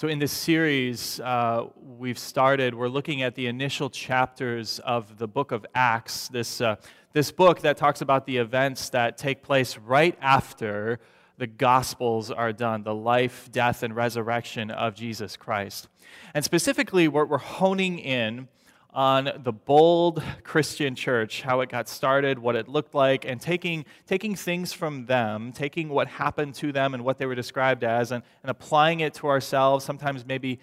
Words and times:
So, 0.00 0.06
in 0.06 0.20
this 0.20 0.30
series 0.30 1.18
uh, 1.18 1.64
we've 1.82 2.20
started, 2.20 2.72
we're 2.72 2.86
looking 2.86 3.22
at 3.22 3.34
the 3.34 3.48
initial 3.48 3.90
chapters 3.90 4.78
of 4.78 5.18
the 5.18 5.26
book 5.26 5.50
of 5.50 5.66
Acts, 5.74 6.28
this, 6.28 6.60
uh, 6.60 6.76
this 7.14 7.32
book 7.32 7.62
that 7.62 7.76
talks 7.76 8.00
about 8.00 8.24
the 8.24 8.36
events 8.36 8.90
that 8.90 9.18
take 9.18 9.42
place 9.42 9.76
right 9.76 10.16
after 10.20 11.00
the 11.36 11.48
Gospels 11.48 12.30
are 12.30 12.52
done 12.52 12.84
the 12.84 12.94
life, 12.94 13.50
death, 13.50 13.82
and 13.82 13.96
resurrection 13.96 14.70
of 14.70 14.94
Jesus 14.94 15.36
Christ. 15.36 15.88
And 16.32 16.44
specifically, 16.44 17.08
we're, 17.08 17.24
we're 17.24 17.38
honing 17.38 17.98
in 17.98 18.46
on 18.90 19.30
the 19.42 19.52
bold 19.52 20.22
Christian 20.44 20.94
church, 20.94 21.42
how 21.42 21.60
it 21.60 21.68
got 21.68 21.88
started, 21.88 22.38
what 22.38 22.56
it 22.56 22.68
looked 22.68 22.94
like, 22.94 23.24
and 23.24 23.40
taking, 23.40 23.84
taking 24.06 24.34
things 24.34 24.72
from 24.72 25.06
them, 25.06 25.52
taking 25.52 25.88
what 25.88 26.08
happened 26.08 26.54
to 26.56 26.72
them 26.72 26.94
and 26.94 27.04
what 27.04 27.18
they 27.18 27.26
were 27.26 27.34
described 27.34 27.84
as, 27.84 28.12
and, 28.12 28.22
and 28.42 28.50
applying 28.50 29.00
it 29.00 29.14
to 29.14 29.28
ourselves, 29.28 29.84
sometimes 29.84 30.24
maybe 30.24 30.58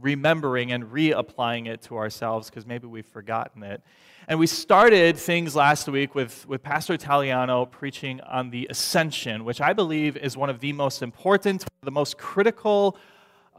remembering 0.00 0.72
and 0.72 0.84
reapplying 0.84 1.66
it 1.66 1.82
to 1.82 1.96
ourselves 1.96 2.48
because 2.48 2.66
maybe 2.66 2.86
we've 2.86 3.06
forgotten 3.06 3.62
it. 3.62 3.82
And 4.28 4.38
we 4.38 4.46
started 4.46 5.16
things 5.16 5.56
last 5.56 5.88
week 5.88 6.14
with, 6.14 6.46
with 6.46 6.62
Pastor 6.62 6.96
Taliano 6.96 7.68
preaching 7.68 8.20
on 8.20 8.50
the 8.50 8.66
ascension, 8.70 9.44
which 9.44 9.60
I 9.60 9.72
believe 9.72 10.16
is 10.16 10.36
one 10.36 10.50
of 10.50 10.60
the 10.60 10.72
most 10.72 11.02
important, 11.02 11.64
the 11.82 11.90
most 11.90 12.16
critical 12.16 12.96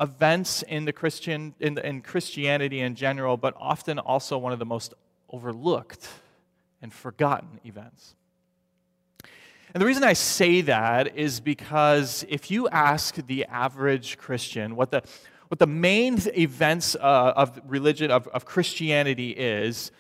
events 0.02 0.64
in 0.64 0.86
the 0.86 0.92
Christian 0.92 1.54
in, 1.60 1.76
the, 1.76 1.88
in 1.88 2.02
Christianity 2.02 2.82
in 2.82 2.96
general, 2.96 3.38
but 3.38 3.54
often 3.58 4.00
also 4.00 4.38
one 4.38 4.52
of 4.52 4.60
the 4.60 4.66
most 4.66 4.94
overlooked 5.30 6.10
and 6.82 6.92
forgotten 6.92 7.60
events. 7.64 8.16
And 9.74 9.82
the 9.82 9.86
reason 9.86 10.04
I 10.04 10.14
say 10.14 10.62
that 10.62 11.16
is 11.16 11.40
because 11.40 12.26
if 12.28 12.52
you 12.52 12.68
ask 12.68 13.16
the 13.28 13.46
average 13.46 14.18
Christian 14.18 14.76
what 14.76 14.92
the, 14.92 15.02
what 15.48 15.60
the 15.60 15.68
main 15.68 16.20
events 16.38 16.96
uh, 16.96 17.34
of 17.36 17.62
religion, 17.68 18.12
of, 18.12 18.28
of 18.30 18.44
Christianity 18.44 19.32
is, 19.32 19.92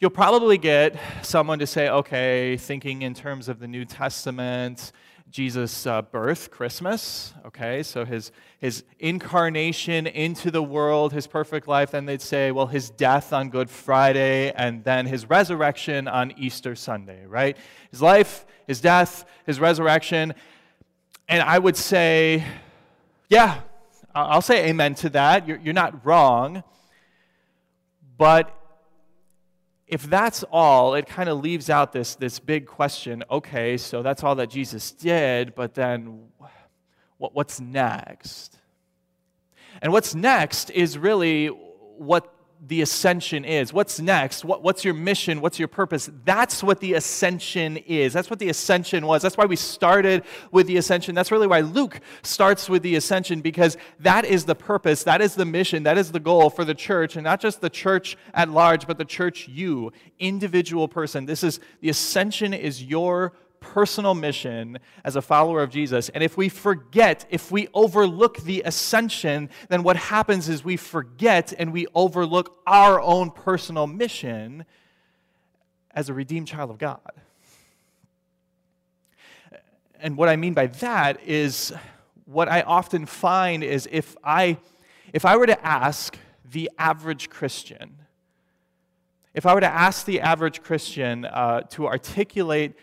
you'll 0.00 0.10
probably 0.10 0.58
get 0.58 0.98
someone 1.22 1.60
to 1.60 1.66
say, 1.66 1.88
okay, 1.88 2.56
thinking 2.56 3.02
in 3.02 3.14
terms 3.14 3.48
of 3.48 3.60
the 3.60 3.68
New 3.68 3.84
Testament, 3.84 4.90
Jesus' 5.32 5.86
uh, 5.86 6.02
birth, 6.02 6.50
Christmas, 6.50 7.32
okay, 7.46 7.82
so 7.82 8.04
his, 8.04 8.32
his 8.58 8.84
incarnation 8.98 10.06
into 10.06 10.50
the 10.50 10.62
world, 10.62 11.14
his 11.14 11.26
perfect 11.26 11.66
life, 11.66 11.92
then 11.92 12.04
they'd 12.04 12.20
say, 12.20 12.52
well, 12.52 12.66
his 12.66 12.90
death 12.90 13.32
on 13.32 13.48
Good 13.48 13.70
Friday, 13.70 14.52
and 14.52 14.84
then 14.84 15.06
his 15.06 15.30
resurrection 15.30 16.06
on 16.06 16.32
Easter 16.36 16.74
Sunday, 16.76 17.24
right? 17.26 17.56
His 17.90 18.02
life, 18.02 18.44
his 18.66 18.82
death, 18.82 19.24
his 19.46 19.58
resurrection. 19.58 20.34
And 21.28 21.42
I 21.42 21.58
would 21.58 21.78
say, 21.78 22.44
yeah, 23.30 23.60
I'll 24.14 24.42
say 24.42 24.68
amen 24.68 24.96
to 24.96 25.08
that. 25.10 25.48
You're, 25.48 25.58
you're 25.58 25.72
not 25.72 26.04
wrong. 26.04 26.62
But 28.18 28.54
if 29.92 30.04
that's 30.04 30.42
all, 30.44 30.94
it 30.94 31.06
kind 31.06 31.28
of 31.28 31.40
leaves 31.40 31.68
out 31.68 31.92
this, 31.92 32.14
this 32.14 32.38
big 32.38 32.66
question 32.66 33.22
okay, 33.30 33.76
so 33.76 34.02
that's 34.02 34.24
all 34.24 34.34
that 34.36 34.48
Jesus 34.48 34.90
did, 34.90 35.54
but 35.54 35.74
then 35.74 36.28
what, 37.18 37.34
what's 37.34 37.60
next? 37.60 38.58
And 39.82 39.92
what's 39.92 40.14
next 40.14 40.70
is 40.70 40.96
really 40.96 41.48
what 41.48 42.34
the 42.64 42.80
ascension 42.80 43.44
is. 43.44 43.72
What's 43.72 43.98
next? 43.98 44.44
What, 44.44 44.62
what's 44.62 44.84
your 44.84 44.94
mission? 44.94 45.40
What's 45.40 45.58
your 45.58 45.66
purpose? 45.66 46.08
That's 46.24 46.62
what 46.62 46.78
the 46.78 46.94
ascension 46.94 47.76
is. 47.76 48.12
That's 48.12 48.30
what 48.30 48.38
the 48.38 48.48
ascension 48.50 49.04
was. 49.04 49.20
That's 49.20 49.36
why 49.36 49.46
we 49.46 49.56
started 49.56 50.22
with 50.52 50.68
the 50.68 50.76
ascension. 50.76 51.14
That's 51.14 51.32
really 51.32 51.48
why 51.48 51.60
Luke 51.60 52.00
starts 52.22 52.68
with 52.68 52.82
the 52.82 52.94
ascension, 52.94 53.40
because 53.40 53.76
that 53.98 54.24
is 54.24 54.44
the 54.44 54.54
purpose, 54.54 55.02
that 55.04 55.20
is 55.20 55.34
the 55.34 55.44
mission, 55.44 55.82
that 55.82 55.98
is 55.98 56.12
the 56.12 56.20
goal 56.20 56.50
for 56.50 56.64
the 56.64 56.74
church, 56.74 57.16
and 57.16 57.24
not 57.24 57.40
just 57.40 57.60
the 57.60 57.70
church 57.70 58.16
at 58.32 58.48
large, 58.48 58.86
but 58.86 58.96
the 58.96 59.04
church, 59.04 59.48
you, 59.48 59.92
individual 60.20 60.86
person. 60.86 61.26
This 61.26 61.42
is 61.42 61.58
the 61.80 61.88
ascension 61.88 62.54
is 62.54 62.82
your 62.82 63.32
personal 63.62 64.14
mission 64.14 64.78
as 65.04 65.16
a 65.16 65.22
follower 65.22 65.62
of 65.62 65.70
Jesus. 65.70 66.10
And 66.10 66.22
if 66.22 66.36
we 66.36 66.50
forget, 66.50 67.24
if 67.30 67.50
we 67.50 67.68
overlook 67.72 68.38
the 68.38 68.62
ascension, 68.66 69.48
then 69.70 69.82
what 69.82 69.96
happens 69.96 70.48
is 70.48 70.62
we 70.62 70.76
forget 70.76 71.54
and 71.58 71.72
we 71.72 71.86
overlook 71.94 72.58
our 72.66 73.00
own 73.00 73.30
personal 73.30 73.86
mission 73.86 74.66
as 75.92 76.10
a 76.10 76.14
redeemed 76.14 76.48
child 76.48 76.70
of 76.70 76.78
God. 76.78 77.00
And 80.00 80.16
what 80.16 80.28
I 80.28 80.36
mean 80.36 80.52
by 80.52 80.66
that 80.66 81.22
is 81.26 81.72
what 82.24 82.48
I 82.48 82.62
often 82.62 83.06
find 83.06 83.62
is 83.62 83.88
if 83.90 84.16
I 84.24 84.58
if 85.12 85.24
I 85.24 85.36
were 85.36 85.46
to 85.46 85.66
ask 85.66 86.16
the 86.50 86.70
average 86.78 87.28
Christian, 87.30 87.98
if 89.34 89.46
I 89.46 89.54
were 89.54 89.60
to 89.60 89.72
ask 89.72 90.04
the 90.04 90.20
average 90.20 90.62
Christian 90.62 91.24
uh, 91.24 91.62
to 91.70 91.86
articulate 91.86 92.74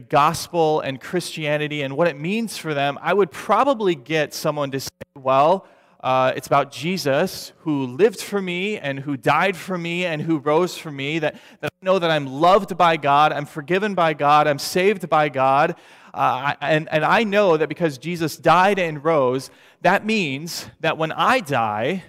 gospel 0.00 0.80
and 0.80 1.00
Christianity 1.00 1.82
and 1.82 1.96
what 1.96 2.08
it 2.08 2.18
means 2.18 2.56
for 2.56 2.74
them, 2.74 2.98
I 3.02 3.14
would 3.14 3.30
probably 3.30 3.94
get 3.94 4.34
someone 4.34 4.70
to 4.70 4.80
say, 4.80 4.90
well, 5.14 5.66
uh, 6.02 6.32
it's 6.36 6.46
about 6.46 6.70
Jesus 6.70 7.52
who 7.60 7.86
lived 7.86 8.20
for 8.20 8.40
me 8.40 8.78
and 8.78 9.00
who 9.00 9.16
died 9.16 9.56
for 9.56 9.76
me 9.76 10.06
and 10.06 10.22
who 10.22 10.38
rose 10.38 10.76
for 10.76 10.90
me. 10.90 11.18
That, 11.18 11.34
that 11.60 11.72
I 11.82 11.84
know 11.84 11.98
that 11.98 12.10
I'm 12.10 12.26
loved 12.26 12.76
by 12.76 12.96
God, 12.96 13.32
I'm 13.32 13.46
forgiven 13.46 13.94
by 13.94 14.14
God, 14.14 14.46
I'm 14.46 14.58
saved 14.58 15.08
by 15.08 15.28
God. 15.28 15.74
Uh, 16.14 16.54
and, 16.60 16.88
and 16.90 17.04
I 17.04 17.24
know 17.24 17.56
that 17.56 17.68
because 17.68 17.98
Jesus 17.98 18.36
died 18.36 18.78
and 18.78 19.04
rose, 19.04 19.50
that 19.82 20.06
means 20.06 20.66
that 20.80 20.96
when 20.96 21.12
I 21.12 21.40
die, 21.40 22.04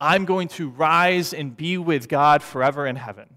I'm 0.00 0.24
going 0.24 0.48
to 0.48 0.68
rise 0.68 1.32
and 1.32 1.56
be 1.56 1.78
with 1.78 2.08
God 2.08 2.42
forever 2.42 2.86
in 2.86 2.96
heaven. 2.96 3.28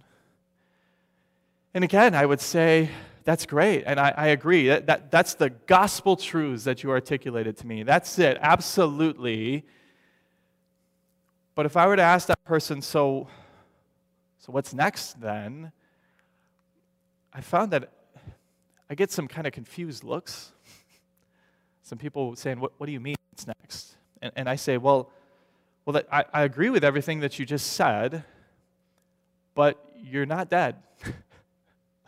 And 1.73 1.83
again, 1.83 2.15
I 2.15 2.25
would 2.25 2.41
say, 2.41 2.89
that's 3.27 3.45
great. 3.45 3.83
And 3.85 3.99
I, 3.99 4.13
I 4.15 4.27
agree. 4.27 4.69
That, 4.69 4.85
that, 4.85 5.11
that's 5.11 5.33
the 5.33 5.49
gospel 5.49 6.15
truths 6.15 6.63
that 6.63 6.81
you 6.81 6.91
articulated 6.91 7.57
to 7.57 7.67
me. 7.67 7.83
That's 7.83 8.17
it. 8.19 8.37
Absolutely. 8.39 9.65
But 11.53 11.65
if 11.65 11.75
I 11.75 11.87
were 11.87 11.97
to 11.97 12.01
ask 12.01 12.29
that 12.29 12.41
person, 12.45 12.81
so, 12.81 13.27
so 14.37 14.53
what's 14.53 14.73
next 14.73 15.19
then? 15.19 15.73
I 17.33 17.41
found 17.41 17.71
that 17.71 17.91
I 18.89 18.95
get 18.95 19.11
some 19.11 19.27
kind 19.27 19.45
of 19.45 19.51
confused 19.51 20.05
looks. 20.05 20.53
Some 21.83 21.97
people 21.97 22.33
saying, 22.37 22.61
What, 22.61 22.71
what 22.77 22.85
do 22.85 22.93
you 22.93 23.01
mean 23.01 23.17
what's 23.31 23.45
next? 23.45 23.97
And, 24.21 24.31
and 24.37 24.49
I 24.49 24.55
say, 24.55 24.77
Well, 24.77 25.11
well 25.83 25.95
that, 25.95 26.07
I, 26.09 26.23
I 26.31 26.43
agree 26.43 26.69
with 26.69 26.85
everything 26.85 27.19
that 27.19 27.37
you 27.37 27.45
just 27.45 27.73
said, 27.73 28.23
but 29.53 29.85
you're 30.01 30.25
not 30.25 30.49
dead. 30.49 30.77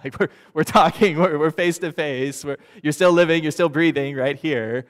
Like 0.04 0.20
we're, 0.20 0.30
we're 0.54 0.64
talking, 0.64 1.18
we're, 1.18 1.38
we're 1.38 1.52
face 1.52 1.78
to 1.80 1.92
face, 1.92 2.46
you're 2.82 2.94
still 2.94 3.12
living, 3.12 3.44
you're 3.44 3.52
still 3.52 3.70
breathing 3.70 4.16
right 4.16 4.38
here. 4.38 4.86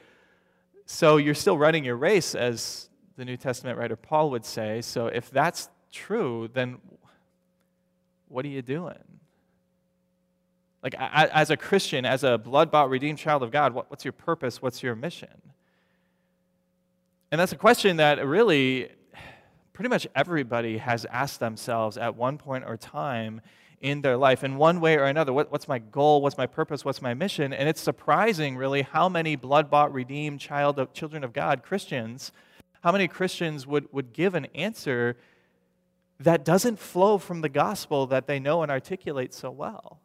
So 0.86 1.18
you're 1.18 1.36
still 1.36 1.58
running 1.58 1.84
your 1.84 1.98
race, 1.98 2.36
as 2.36 2.90
the 3.16 3.26
New 3.26 3.38
Testament 3.38 3.78
writer 3.78 3.96
Paul 3.96 4.32
would 4.32 4.46
say. 4.46 4.82
So 4.82 5.08
if 5.08 5.30
that's 5.30 5.70
true, 5.92 6.50
then 6.54 6.78
what 8.28 8.46
are 8.46 8.50
you 8.50 8.62
doing? 8.62 8.98
Like, 10.82 10.96
as 10.98 11.50
a 11.50 11.58
Christian, 11.58 12.06
as 12.06 12.24
a 12.24 12.38
blood 12.38 12.72
bought, 12.72 12.90
redeemed 12.90 13.18
child 13.18 13.44
of 13.44 13.52
God, 13.52 13.74
what's 13.74 14.06
your 14.06 14.14
purpose? 14.14 14.62
What's 14.62 14.82
your 14.82 14.96
mission? 14.96 15.42
And 17.32 17.40
that's 17.40 17.52
a 17.52 17.58
question 17.58 17.98
that 17.98 18.26
really 18.26 18.90
pretty 19.74 19.90
much 19.90 20.08
everybody 20.16 20.78
has 20.78 21.06
asked 21.06 21.40
themselves 21.40 21.98
at 21.98 22.16
one 22.16 22.38
point 22.38 22.64
or 22.66 22.78
time 22.78 23.42
in 23.82 24.02
their 24.02 24.18
life 24.18 24.44
in 24.44 24.58
one 24.58 24.82
way 24.82 24.98
or 24.98 25.06
another. 25.06 25.32
What, 25.32 25.52
what's 25.52 25.68
my 25.68 25.80
goal? 25.80 26.22
What's 26.22 26.38
my 26.38 26.48
purpose? 26.48 26.84
What's 26.84 27.02
my 27.02 27.14
mission? 27.14 27.54
And 27.54 27.70
it's 27.70 27.82
surprising, 27.82 28.58
really, 28.58 28.82
how 28.82 29.08
many 29.08 29.36
blood 29.36 29.70
bought, 29.70 29.94
redeemed 29.94 30.40
child 30.40 30.80
of, 30.80 30.94
children 30.94 31.24
of 31.24 31.34
God, 31.34 31.64
Christians, 31.64 32.32
how 32.82 32.92
many 32.92 33.08
Christians 33.08 33.66
would, 33.66 33.92
would 33.94 34.14
give 34.14 34.36
an 34.36 34.46
answer 34.56 35.18
that 36.20 36.44
doesn't 36.44 36.80
flow 36.80 37.18
from 37.18 37.42
the 37.42 37.50
gospel 37.50 38.06
that 38.08 38.28
they 38.28 38.40
know 38.40 38.62
and 38.62 38.72
articulate 38.72 39.34
so 39.34 39.50
well. 39.50 40.00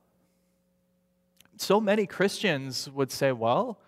So 1.56 1.80
many 1.80 2.06
Christians 2.06 2.88
would 2.90 3.10
say, 3.10 3.32
Well, 3.32 3.78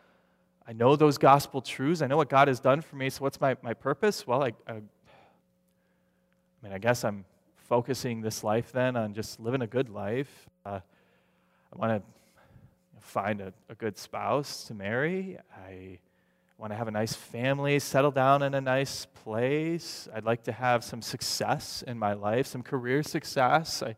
I 0.67 0.73
know 0.73 0.97
those 0.97 1.19
gospel 1.19 1.61
truths. 1.61 2.03
I 2.03 2.09
know 2.09 2.17
what 2.17 2.29
God 2.29 2.49
has 2.49 2.59
done 2.59 2.81
for 2.81 2.97
me. 2.97 3.11
So, 3.11 3.23
what's 3.23 3.41
my, 3.41 3.57
my 3.63 3.75
purpose? 3.75 4.27
Well, 4.27 4.43
I, 4.43 4.53
I, 4.67 4.73
I 4.73 4.81
mean, 6.63 6.73
I 6.73 6.79
guess 6.79 7.05
I'm 7.05 7.25
focusing 7.69 8.21
this 8.21 8.45
life 8.45 8.71
then 8.71 8.97
on 8.97 9.13
just 9.13 9.41
living 9.41 9.61
a 9.61 9.67
good 9.67 9.89
life. 9.89 10.49
Uh, 10.65 10.79
I 11.73 11.77
want 11.77 12.01
to 12.01 13.01
find 13.01 13.41
a, 13.41 13.53
a, 13.69 13.75
good 13.75 13.99
spouse 13.99 14.65
to 14.65 14.75
marry. 14.75 15.39
I 15.53 15.99
want 16.59 16.73
to 16.73 16.77
have 16.77 16.87
a 16.87 16.93
nice 16.93 17.13
family, 17.13 17.81
settle 17.81 18.13
down 18.13 18.43
in 18.43 18.55
a 18.55 18.61
nice 18.61 19.07
place. 19.25 20.09
I'd 20.15 20.25
like 20.25 20.45
to 20.45 20.53
have 20.53 20.85
some 20.85 21.03
success 21.03 21.83
in 21.87 21.99
my 21.99 22.13
life, 22.13 22.47
some 22.47 22.63
career 22.63 23.03
success. 23.03 23.83
I 23.83 23.97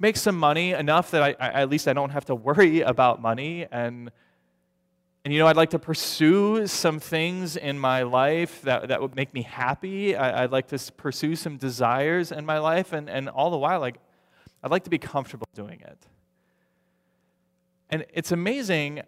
make 0.00 0.16
some 0.16 0.36
money 0.36 0.72
enough 0.72 1.12
that 1.12 1.22
I, 1.22 1.36
I 1.38 1.62
at 1.62 1.70
least 1.70 1.86
I 1.86 1.92
don't 1.92 2.10
have 2.10 2.24
to 2.26 2.34
worry 2.34 2.80
about 2.94 3.22
money. 3.22 3.66
And 3.70 4.10
and 5.24 5.32
you 5.32 5.38
know, 5.38 5.46
I'd 5.46 5.56
like 5.56 5.70
to 5.70 5.78
pursue 5.78 6.66
some 6.66 6.98
things 6.98 7.56
in 7.56 7.78
my 7.78 8.02
life 8.02 8.60
that, 8.62 8.88
that 8.88 9.00
would 9.00 9.14
make 9.14 9.32
me 9.32 9.42
happy. 9.42 10.16
I, 10.16 10.42
would 10.42 10.50
like 10.50 10.66
to 10.68 10.92
pursue 10.96 11.36
some 11.36 11.58
desires 11.58 12.32
in 12.32 12.44
my 12.44 12.58
life, 12.58 12.92
and, 12.92 13.08
and 13.08 13.28
all 13.28 13.50
the 13.50 13.58
while, 13.58 13.78
like, 13.78 13.98
I'd 14.64 14.72
like 14.72 14.82
to 14.84 14.90
be 14.90 14.98
comfortable 14.98 15.46
doing 15.54 15.80
it. 15.80 15.98
And 17.88 18.04
it's 18.12 18.32
amazing, 18.32 19.02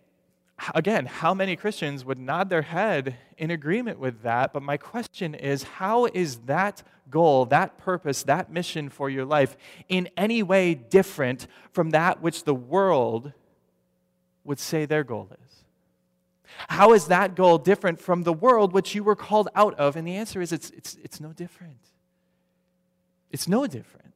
again, 0.75 1.07
how 1.07 1.35
many 1.35 1.57
Christians 1.57 2.05
would 2.05 2.19
nod 2.19 2.49
their 2.49 2.63
head 2.63 3.17
in 3.37 3.51
agreement 3.51 3.99
with 3.99 4.23
that. 4.23 4.53
But 4.53 4.63
my 4.63 4.77
question 4.77 5.35
is 5.35 5.65
how 5.65 6.07
is 6.07 6.37
that 6.47 6.85
goal, 7.11 7.47
that 7.47 7.77
purpose, 7.79 8.23
that 8.25 8.53
mission 8.53 8.89
for 8.89 9.11
your 9.11 9.25
life 9.25 9.57
in 9.89 10.09
any 10.17 10.43
way 10.45 10.75
different 10.75 11.49
from 11.73 11.91
that 11.91 12.23
which 12.23 12.45
the 12.45 12.55
world 12.55 13.33
would 14.45 14.61
say 14.61 14.85
their 14.87 15.03
goal 15.03 15.31
is? 15.45 15.54
How 16.69 16.93
is 16.93 17.07
that 17.07 17.35
goal 17.35 17.59
different 17.59 18.01
from 18.01 18.23
the 18.23 18.33
world 18.33 18.73
which 18.73 18.95
you 18.95 19.05
were 19.05 19.17
called 19.17 19.49
out 19.55 19.75
of? 19.75 19.97
And 19.97 20.07
the 20.07 20.17
answer 20.17 20.41
is 20.41 20.53
it's, 20.53 20.71
it's, 20.71 20.97
it's 21.03 21.21
no 21.21 21.33
different. 21.33 21.79
It's 23.31 23.49
no 23.49 23.67
different. 23.67 24.15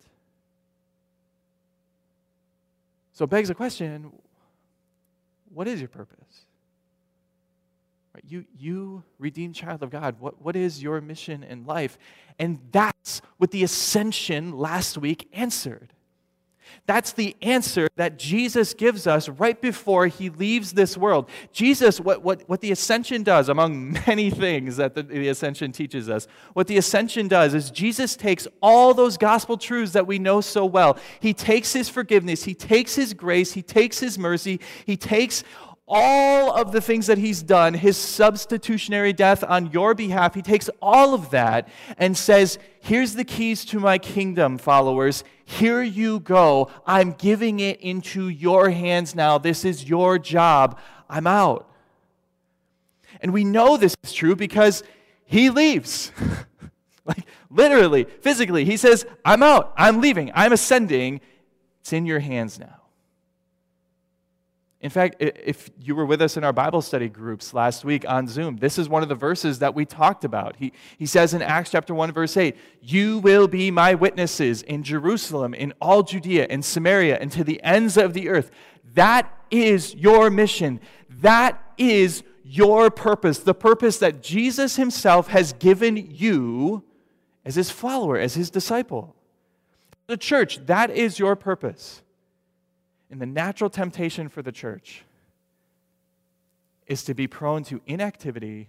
So 3.12 3.24
it 3.24 3.30
begs 3.30 3.48
the 3.48 3.54
question 3.54 4.12
what 5.52 5.66
is 5.66 5.80
your 5.80 5.88
purpose? 5.88 6.44
Right, 8.14 8.24
you, 8.26 8.44
you 8.56 9.02
redeemed 9.18 9.54
child 9.54 9.82
of 9.82 9.90
God, 9.90 10.20
what, 10.20 10.40
what 10.40 10.54
is 10.56 10.82
your 10.82 11.00
mission 11.00 11.42
in 11.42 11.64
life? 11.64 11.98
And 12.38 12.60
that's 12.70 13.20
what 13.38 13.50
the 13.50 13.64
ascension 13.64 14.52
last 14.56 14.98
week 14.98 15.28
answered. 15.32 15.92
That's 16.86 17.12
the 17.12 17.36
answer 17.42 17.88
that 17.96 18.18
Jesus 18.18 18.74
gives 18.74 19.06
us 19.06 19.28
right 19.28 19.60
before 19.60 20.06
he 20.06 20.30
leaves 20.30 20.72
this 20.72 20.96
world. 20.96 21.28
Jesus, 21.52 22.00
what, 22.00 22.22
what, 22.22 22.48
what 22.48 22.60
the 22.60 22.72
ascension 22.72 23.22
does, 23.22 23.48
among 23.48 23.92
many 24.06 24.30
things 24.30 24.76
that 24.78 24.94
the, 24.94 25.02
the 25.02 25.28
ascension 25.28 25.72
teaches 25.72 26.08
us, 26.08 26.26
what 26.54 26.66
the 26.66 26.78
ascension 26.78 27.28
does 27.28 27.54
is 27.54 27.70
Jesus 27.70 28.16
takes 28.16 28.48
all 28.62 28.94
those 28.94 29.16
gospel 29.16 29.56
truths 29.56 29.92
that 29.92 30.06
we 30.06 30.18
know 30.18 30.40
so 30.40 30.64
well. 30.64 30.98
He 31.20 31.34
takes 31.34 31.72
his 31.72 31.88
forgiveness, 31.88 32.44
he 32.44 32.54
takes 32.54 32.94
his 32.94 33.14
grace, 33.14 33.52
he 33.52 33.62
takes 33.62 33.98
his 33.98 34.18
mercy, 34.18 34.60
he 34.86 34.96
takes 34.96 35.44
all 35.88 36.52
of 36.52 36.72
the 36.72 36.80
things 36.80 37.06
that 37.06 37.18
he's 37.18 37.42
done, 37.42 37.74
his 37.74 37.96
substitutionary 37.96 39.12
death 39.12 39.42
on 39.42 39.70
your 39.70 39.94
behalf, 39.94 40.34
he 40.34 40.42
takes 40.42 40.68
all 40.82 41.14
of 41.14 41.30
that 41.30 41.68
and 41.96 42.16
says, 42.16 42.58
Here's 42.80 43.14
the 43.14 43.24
keys 43.24 43.64
to 43.66 43.80
my 43.80 43.98
kingdom, 43.98 44.58
followers. 44.58 45.24
Here 45.44 45.82
you 45.82 46.20
go. 46.20 46.70
I'm 46.86 47.12
giving 47.12 47.60
it 47.60 47.80
into 47.80 48.28
your 48.28 48.70
hands 48.70 49.14
now. 49.14 49.38
This 49.38 49.64
is 49.64 49.88
your 49.88 50.18
job. 50.18 50.78
I'm 51.08 51.26
out. 51.26 51.70
And 53.20 53.32
we 53.32 53.44
know 53.44 53.76
this 53.76 53.96
is 54.04 54.12
true 54.12 54.36
because 54.36 54.82
he 55.24 55.50
leaves. 55.50 56.12
like 57.04 57.24
literally, 57.50 58.04
physically, 58.04 58.64
he 58.64 58.76
says, 58.76 59.06
I'm 59.24 59.42
out. 59.42 59.72
I'm 59.76 60.00
leaving. 60.00 60.30
I'm 60.34 60.52
ascending. 60.52 61.20
It's 61.80 61.92
in 61.92 62.06
your 62.06 62.20
hands 62.20 62.58
now. 62.58 62.77
In 64.80 64.90
fact, 64.90 65.16
if 65.18 65.70
you 65.80 65.96
were 65.96 66.06
with 66.06 66.22
us 66.22 66.36
in 66.36 66.44
our 66.44 66.52
Bible 66.52 66.82
study 66.82 67.08
groups 67.08 67.52
last 67.52 67.84
week 67.84 68.08
on 68.08 68.28
Zoom, 68.28 68.58
this 68.58 68.78
is 68.78 68.88
one 68.88 69.02
of 69.02 69.08
the 69.08 69.16
verses 69.16 69.58
that 69.58 69.74
we 69.74 69.84
talked 69.84 70.22
about. 70.22 70.54
He, 70.56 70.72
he 70.96 71.04
says 71.04 71.34
in 71.34 71.42
Acts 71.42 71.70
chapter 71.70 71.94
1, 71.94 72.12
verse 72.12 72.36
8, 72.36 72.56
You 72.80 73.18
will 73.18 73.48
be 73.48 73.72
my 73.72 73.94
witnesses 73.94 74.62
in 74.62 74.84
Jerusalem, 74.84 75.52
in 75.52 75.74
all 75.80 76.04
Judea, 76.04 76.46
in 76.46 76.62
Samaria, 76.62 77.18
and 77.20 77.32
to 77.32 77.42
the 77.42 77.60
ends 77.64 77.96
of 77.96 78.14
the 78.14 78.28
earth. 78.28 78.52
That 78.94 79.32
is 79.50 79.96
your 79.96 80.30
mission. 80.30 80.78
That 81.10 81.60
is 81.76 82.22
your 82.44 82.88
purpose, 82.90 83.40
the 83.40 83.54
purpose 83.54 83.98
that 83.98 84.22
Jesus 84.22 84.76
himself 84.76 85.28
has 85.28 85.52
given 85.54 85.96
you 85.96 86.84
as 87.44 87.56
his 87.56 87.70
follower, 87.70 88.16
as 88.16 88.34
his 88.34 88.48
disciple. 88.48 89.16
The 90.06 90.16
church, 90.16 90.64
that 90.66 90.90
is 90.90 91.18
your 91.18 91.34
purpose. 91.34 92.02
And 93.10 93.20
the 93.20 93.26
natural 93.26 93.70
temptation 93.70 94.28
for 94.28 94.42
the 94.42 94.52
church 94.52 95.04
is 96.86 97.04
to 97.04 97.14
be 97.14 97.26
prone 97.26 97.64
to 97.64 97.80
inactivity 97.86 98.68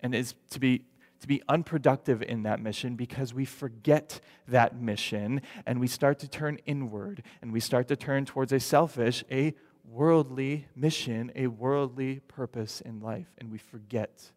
and 0.00 0.14
is 0.14 0.34
to 0.50 0.60
be 0.60 0.84
to 1.20 1.28
be 1.28 1.42
unproductive 1.48 2.20
in 2.20 2.42
that 2.42 2.60
mission 2.60 2.96
because 2.96 3.32
we 3.32 3.46
forget 3.46 4.20
that 4.46 4.78
mission 4.78 5.40
and 5.64 5.80
we 5.80 5.86
start 5.86 6.18
to 6.18 6.28
turn 6.28 6.58
inward 6.66 7.22
and 7.40 7.50
we 7.50 7.60
start 7.60 7.88
to 7.88 7.96
turn 7.96 8.26
towards 8.26 8.52
a 8.52 8.60
selfish, 8.60 9.24
a 9.30 9.54
worldly 9.88 10.66
mission, 10.76 11.32
a 11.34 11.46
worldly 11.46 12.20
purpose 12.28 12.82
in 12.82 13.00
life, 13.00 13.28
and 13.38 13.50
we 13.50 13.56
forget 13.56 14.32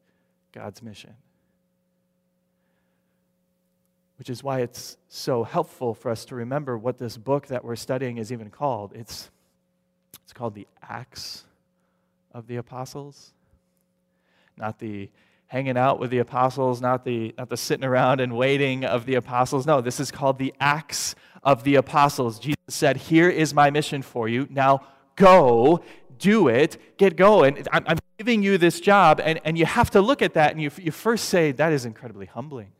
God's 0.53 0.81
mission 0.81 1.13
which 4.17 4.29
is 4.29 4.43
why 4.43 4.61
it's 4.61 4.97
so 5.09 5.43
helpful 5.43 5.93
for 5.93 6.09
us 6.09 6.25
to 6.25 6.35
remember 6.35 6.77
what 6.77 6.97
this 6.97 7.17
book 7.17 7.47
that 7.47 7.63
we're 7.63 7.75
studying 7.75 8.17
is 8.17 8.31
even 8.31 8.49
called. 8.49 8.93
It's, 8.95 9.29
it's 10.23 10.33
called 10.33 10.55
the 10.55 10.67
Acts 10.81 11.43
of 12.31 12.47
the 12.47 12.57
Apostles. 12.57 13.33
Not 14.57 14.79
the 14.79 15.09
hanging 15.47 15.77
out 15.77 15.99
with 15.99 16.11
the 16.11 16.19
apostles, 16.19 16.81
not 16.81 17.05
the, 17.05 17.33
not 17.37 17.49
the 17.49 17.57
sitting 17.57 17.85
around 17.85 18.19
and 18.19 18.35
waiting 18.35 18.83
of 18.83 19.05
the 19.05 19.15
apostles. 19.15 19.65
No, 19.65 19.81
this 19.81 19.99
is 19.99 20.11
called 20.11 20.37
the 20.37 20.53
Acts 20.59 21.15
of 21.41 21.63
the 21.63 21.75
Apostles. 21.75 22.37
Jesus 22.39 22.57
said, 22.67 22.97
Here 22.97 23.29
is 23.29 23.53
my 23.53 23.69
mission 23.69 24.01
for 24.01 24.27
you. 24.27 24.47
Now 24.49 24.81
go, 25.15 25.83
do 26.19 26.47
it, 26.49 26.97
get 26.97 27.15
going. 27.15 27.65
I'm, 27.71 27.97
giving 28.17 28.41
you 28.41 28.57
this 28.57 28.79
job. 28.79 29.21
And, 29.23 29.39
and 29.45 29.59
you 29.59 29.67
have 29.67 29.91
to 29.91 30.01
look 30.01 30.23
at 30.23 30.33
that 30.33 30.51
and 30.51 30.59
you, 30.59 30.71
you 30.77 30.91
first 30.91 31.25
say, 31.25 31.51
That 31.51 31.71
is 31.71 31.85
incredibly 31.85 32.25
humbling. 32.25 32.71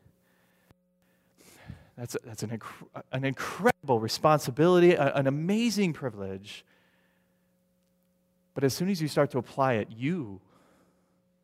That's, 1.98 2.16
that's 2.24 2.44
an, 2.44 2.50
inc- 2.50 3.02
an 3.10 3.24
incredible 3.24 3.98
responsibility, 3.98 4.92
a, 4.92 5.12
an 5.14 5.26
amazing 5.26 5.92
privilege. 5.92 6.64
But 8.54 8.62
as 8.62 8.72
soon 8.72 8.88
as 8.88 9.02
you 9.02 9.08
start 9.08 9.32
to 9.32 9.38
apply 9.38 9.74
it, 9.74 9.88
you 9.90 10.40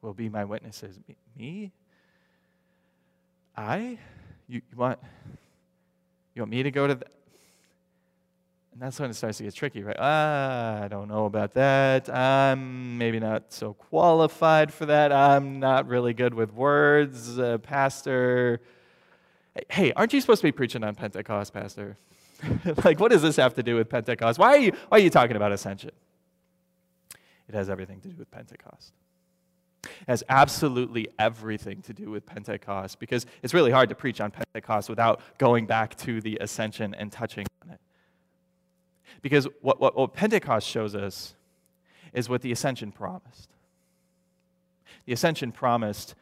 will 0.01 0.15
be 0.15 0.29
my 0.29 0.45
witnesses. 0.45 0.99
Me? 1.37 1.73
I? 3.57 3.99
You, 4.47 4.63
you 4.71 4.77
want 4.77 4.99
you 6.35 6.43
want 6.43 6.51
me 6.51 6.63
to 6.63 6.71
go 6.71 6.87
to 6.87 6.97
the 6.97 7.07
and 8.73 8.83
that's 8.83 8.99
when 8.99 9.09
it 9.09 9.15
starts 9.15 9.39
to 9.39 9.45
get 9.45 9.55
tricky, 9.55 9.85
right? 9.85 9.97
Ah, 9.97 10.83
I 10.83 10.89
don't 10.89 11.07
know 11.07 11.27
about 11.27 11.55
that. 11.55 12.13
I'm 12.13 12.99
maybe 12.99 13.21
not 13.21 13.53
so 13.53 13.73
qualified 13.73 14.73
for 14.73 14.87
that. 14.87 15.13
I'm 15.13 15.61
not 15.61 15.87
really 15.87 16.13
good 16.13 16.35
with 16.35 16.53
words. 16.53 17.39
Uh, 17.39 17.59
pastor, 17.59 18.61
hey, 19.69 19.93
aren't 19.93 20.13
you 20.13 20.21
supposed 20.21 20.41
to 20.41 20.47
be 20.47 20.53
preaching 20.53 20.83
on 20.85 20.95
Pentecost, 20.95 21.53
Pastor? 21.53 21.97
like, 22.85 23.01
what 23.01 23.11
does 23.11 23.23
this 23.23 23.37
have 23.37 23.55
to 23.55 23.63
do 23.63 23.77
with 23.77 23.89
Pentecost? 23.89 24.39
Why 24.39 24.49
are, 24.49 24.59
you, 24.59 24.73
why 24.89 24.99
are 24.99 25.01
you 25.01 25.11
talking 25.11 25.37
about 25.37 25.53
ascension? 25.53 25.93
It 27.49 27.55
has 27.55 27.71
everything 27.71 28.01
to 28.01 28.09
do 28.09 28.17
with 28.19 28.31
Pentecost. 28.31 28.93
It 29.85 29.91
has 30.09 30.25
absolutely 30.29 31.09
everything 31.19 31.83
to 31.83 31.93
do 31.93 32.11
with 32.11 32.25
Pentecost 32.27 32.99
because 32.99 33.27
it's 33.43 33.55
really 33.55 33.71
hard 33.71 33.89
to 33.91 33.95
preach 33.95 34.21
on 34.21 34.31
Pentecost 34.31 34.89
without 34.89 35.21
going 35.39 35.67
back 35.67 35.95
to 35.99 36.21
the 36.21 36.39
ascension 36.41 36.95
and 36.95 37.13
touching 37.13 37.47
on 37.63 37.71
it. 37.71 37.81
Because 39.23 39.47
what, 39.61 39.81
what, 39.81 39.95
what 39.95 40.15
Pentecost 40.15 40.67
shows 40.67 40.95
us 40.95 41.35
is 42.13 42.29
what 42.29 42.43
the 42.43 42.53
ascension 42.53 42.93
promised. 42.93 43.51
The 45.07 45.13
ascension 45.13 45.53
promised 45.53 46.15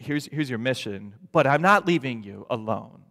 here's, 0.00 0.26
here's 0.26 0.50
your 0.50 0.58
mission, 0.58 1.14
but 1.32 1.46
I'm 1.46 1.62
not 1.62 1.86
leaving 1.86 2.22
you 2.22 2.46
alone. 2.50 3.02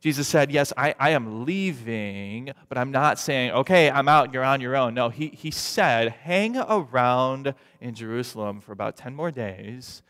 Jesus 0.00 0.28
said, 0.28 0.50
Yes, 0.50 0.70
I, 0.76 0.94
I 0.98 1.10
am 1.10 1.46
leaving, 1.46 2.52
but 2.68 2.76
I'm 2.76 2.90
not 2.90 3.18
saying, 3.18 3.52
okay, 3.52 3.90
I'm 3.90 4.06
out, 4.06 4.34
you're 4.34 4.44
on 4.44 4.60
your 4.60 4.76
own. 4.76 4.92
No, 4.92 5.08
he, 5.08 5.28
he 5.28 5.50
said, 5.50 6.10
hang 6.10 6.58
around 6.58 7.54
in 7.80 7.94
Jerusalem 7.94 8.60
for 8.60 8.72
about 8.72 8.98
10 8.98 9.14
more 9.14 9.30
days 9.30 10.02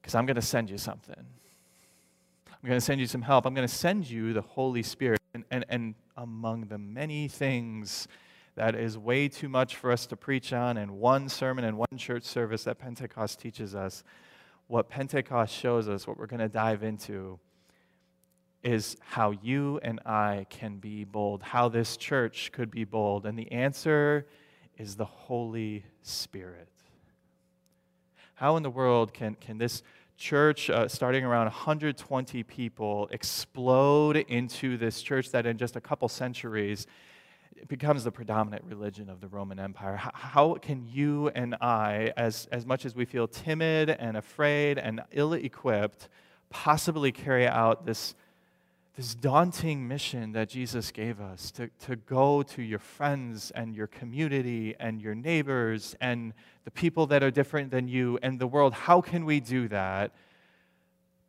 because 0.00 0.14
I'm 0.14 0.24
going 0.24 0.36
to 0.36 0.42
send 0.42 0.70
you 0.70 0.78
something. 0.78 1.14
I'm 1.14 2.68
going 2.68 2.80
to 2.80 2.84
send 2.84 3.02
you 3.02 3.06
some 3.06 3.20
help. 3.20 3.44
I'm 3.44 3.52
going 3.52 3.68
to 3.68 3.74
send 3.74 4.08
you 4.08 4.32
the 4.32 4.40
Holy 4.40 4.82
Spirit. 4.82 5.20
And, 5.34 5.44
and, 5.50 5.66
and 5.68 5.94
among 6.16 6.68
the 6.68 6.78
many 6.78 7.28
things 7.28 8.08
that 8.54 8.74
is 8.74 8.96
way 8.96 9.28
too 9.28 9.50
much 9.50 9.76
for 9.76 9.90
us 9.90 10.06
to 10.06 10.16
preach 10.16 10.54
on 10.54 10.78
in 10.78 10.98
one 10.98 11.28
sermon 11.28 11.64
and 11.64 11.76
one 11.76 11.98
church 11.98 12.22
service 12.22 12.64
that 12.64 12.78
Pentecost 12.78 13.40
teaches 13.40 13.74
us, 13.74 14.04
what 14.66 14.88
Pentecost 14.88 15.54
shows 15.54 15.88
us, 15.88 16.06
what 16.06 16.18
we're 16.18 16.26
going 16.26 16.40
to 16.40 16.48
dive 16.48 16.82
into, 16.82 17.38
is 18.62 18.96
how 19.00 19.30
you 19.30 19.78
and 19.82 20.00
I 20.06 20.46
can 20.48 20.78
be 20.78 21.04
bold, 21.04 21.42
how 21.42 21.68
this 21.68 21.96
church 21.96 22.50
could 22.52 22.70
be 22.70 22.84
bold. 22.84 23.26
And 23.26 23.38
the 23.38 23.50
answer 23.52 24.26
is 24.78 24.96
the 24.96 25.04
Holy 25.04 25.84
Spirit. 26.02 26.68
How 28.34 28.56
in 28.56 28.62
the 28.62 28.70
world 28.70 29.12
can, 29.12 29.34
can 29.34 29.58
this 29.58 29.82
church, 30.16 30.70
uh, 30.70 30.88
starting 30.88 31.24
around 31.24 31.44
120 31.44 32.42
people, 32.44 33.08
explode 33.12 34.16
into 34.16 34.76
this 34.76 35.02
church 35.02 35.30
that 35.30 35.46
in 35.46 35.58
just 35.58 35.76
a 35.76 35.80
couple 35.80 36.08
centuries 36.08 36.86
it 37.56 37.68
becomes 37.68 38.04
the 38.04 38.12
predominant 38.12 38.64
religion 38.64 39.08
of 39.08 39.20
the 39.20 39.28
Roman 39.28 39.58
Empire. 39.58 39.96
How 39.96 40.54
can 40.54 40.86
you 40.86 41.28
and 41.28 41.54
I, 41.60 42.12
as, 42.16 42.46
as 42.52 42.66
much 42.66 42.84
as 42.84 42.94
we 42.94 43.04
feel 43.04 43.26
timid 43.26 43.90
and 43.90 44.16
afraid 44.16 44.78
and 44.78 45.02
ill 45.12 45.32
equipped, 45.32 46.08
possibly 46.50 47.10
carry 47.10 47.46
out 47.46 47.86
this, 47.86 48.14
this 48.96 49.14
daunting 49.14 49.88
mission 49.88 50.32
that 50.32 50.48
Jesus 50.48 50.90
gave 50.90 51.20
us 51.20 51.50
to, 51.52 51.70
to 51.86 51.96
go 51.96 52.42
to 52.42 52.62
your 52.62 52.78
friends 52.78 53.50
and 53.52 53.74
your 53.74 53.86
community 53.86 54.74
and 54.78 55.00
your 55.00 55.14
neighbors 55.14 55.96
and 56.00 56.34
the 56.64 56.70
people 56.70 57.06
that 57.06 57.22
are 57.22 57.30
different 57.30 57.70
than 57.70 57.88
you 57.88 58.18
and 58.22 58.38
the 58.38 58.46
world? 58.46 58.74
How 58.74 59.00
can 59.00 59.24
we 59.24 59.40
do 59.40 59.68
that? 59.68 60.12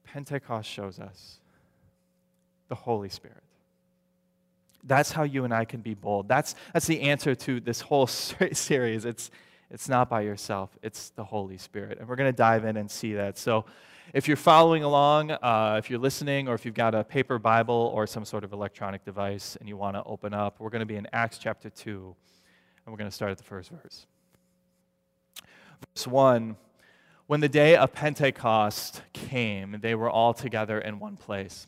Pentecost 0.04 0.70
shows 0.70 1.00
us 1.00 1.40
the 2.68 2.76
Holy 2.76 3.10
Spirit. 3.10 3.45
That's 4.86 5.12
how 5.12 5.24
you 5.24 5.44
and 5.44 5.54
I 5.54 5.66
can 5.66 5.82
be 5.82 5.94
bold. 5.94 6.28
That's, 6.28 6.56
that's 6.74 6.86
the 6.86 7.02
answer 7.02 7.36
to 7.36 7.60
this 7.60 7.82
whole 7.82 8.08
series. 8.08 9.06
It's, 9.06 9.32
it's 9.72 9.90
not 9.90 10.10
by 10.10 10.22
yourself, 10.22 10.78
it's 10.82 11.10
the 11.10 11.24
Holy 11.24 11.58
Spirit. 11.58 12.00
And 12.00 12.08
we're 12.08 12.16
going 12.16 12.32
to 12.32 12.38
dive 12.38 12.66
in 12.66 12.78
and 12.78 12.90
see 12.90 13.14
that. 13.14 13.38
So, 13.38 13.66
if 14.14 14.28
you're 14.28 14.38
following 14.38 14.84
along, 14.84 15.32
uh, 15.32 15.76
if 15.78 15.90
you're 15.90 16.00
listening, 16.00 16.48
or 16.48 16.54
if 16.54 16.64
you've 16.64 16.76
got 16.76 16.94
a 16.94 17.04
paper 17.04 17.40
Bible 17.40 17.92
or 17.94 18.06
some 18.06 18.24
sort 18.24 18.44
of 18.44 18.54
electronic 18.54 19.04
device 19.04 19.58
and 19.60 19.68
you 19.68 19.78
want 19.78 19.96
to 19.96 20.04
open 20.04 20.34
up, 20.34 20.60
we're 20.60 20.70
going 20.70 20.82
to 20.82 20.86
be 20.86 20.96
in 20.96 21.08
Acts 21.12 21.38
chapter 21.38 21.70
2, 21.70 22.16
and 22.86 22.94
we're 22.94 22.98
going 22.98 23.10
to 23.10 23.16
start 23.16 23.32
at 23.32 23.38
the 23.38 23.44
first 23.44 23.72
verse. 23.72 24.06
Verse 25.96 26.08
1 26.08 26.56
When 27.28 27.40
the 27.40 27.50
day 27.50 27.76
of 27.76 27.94
Pentecost 27.94 29.02
came, 29.12 29.78
they 29.82 29.96
were 29.96 30.10
all 30.10 30.34
together 30.34 30.80
in 30.80 31.00
one 31.00 31.18
place. 31.18 31.68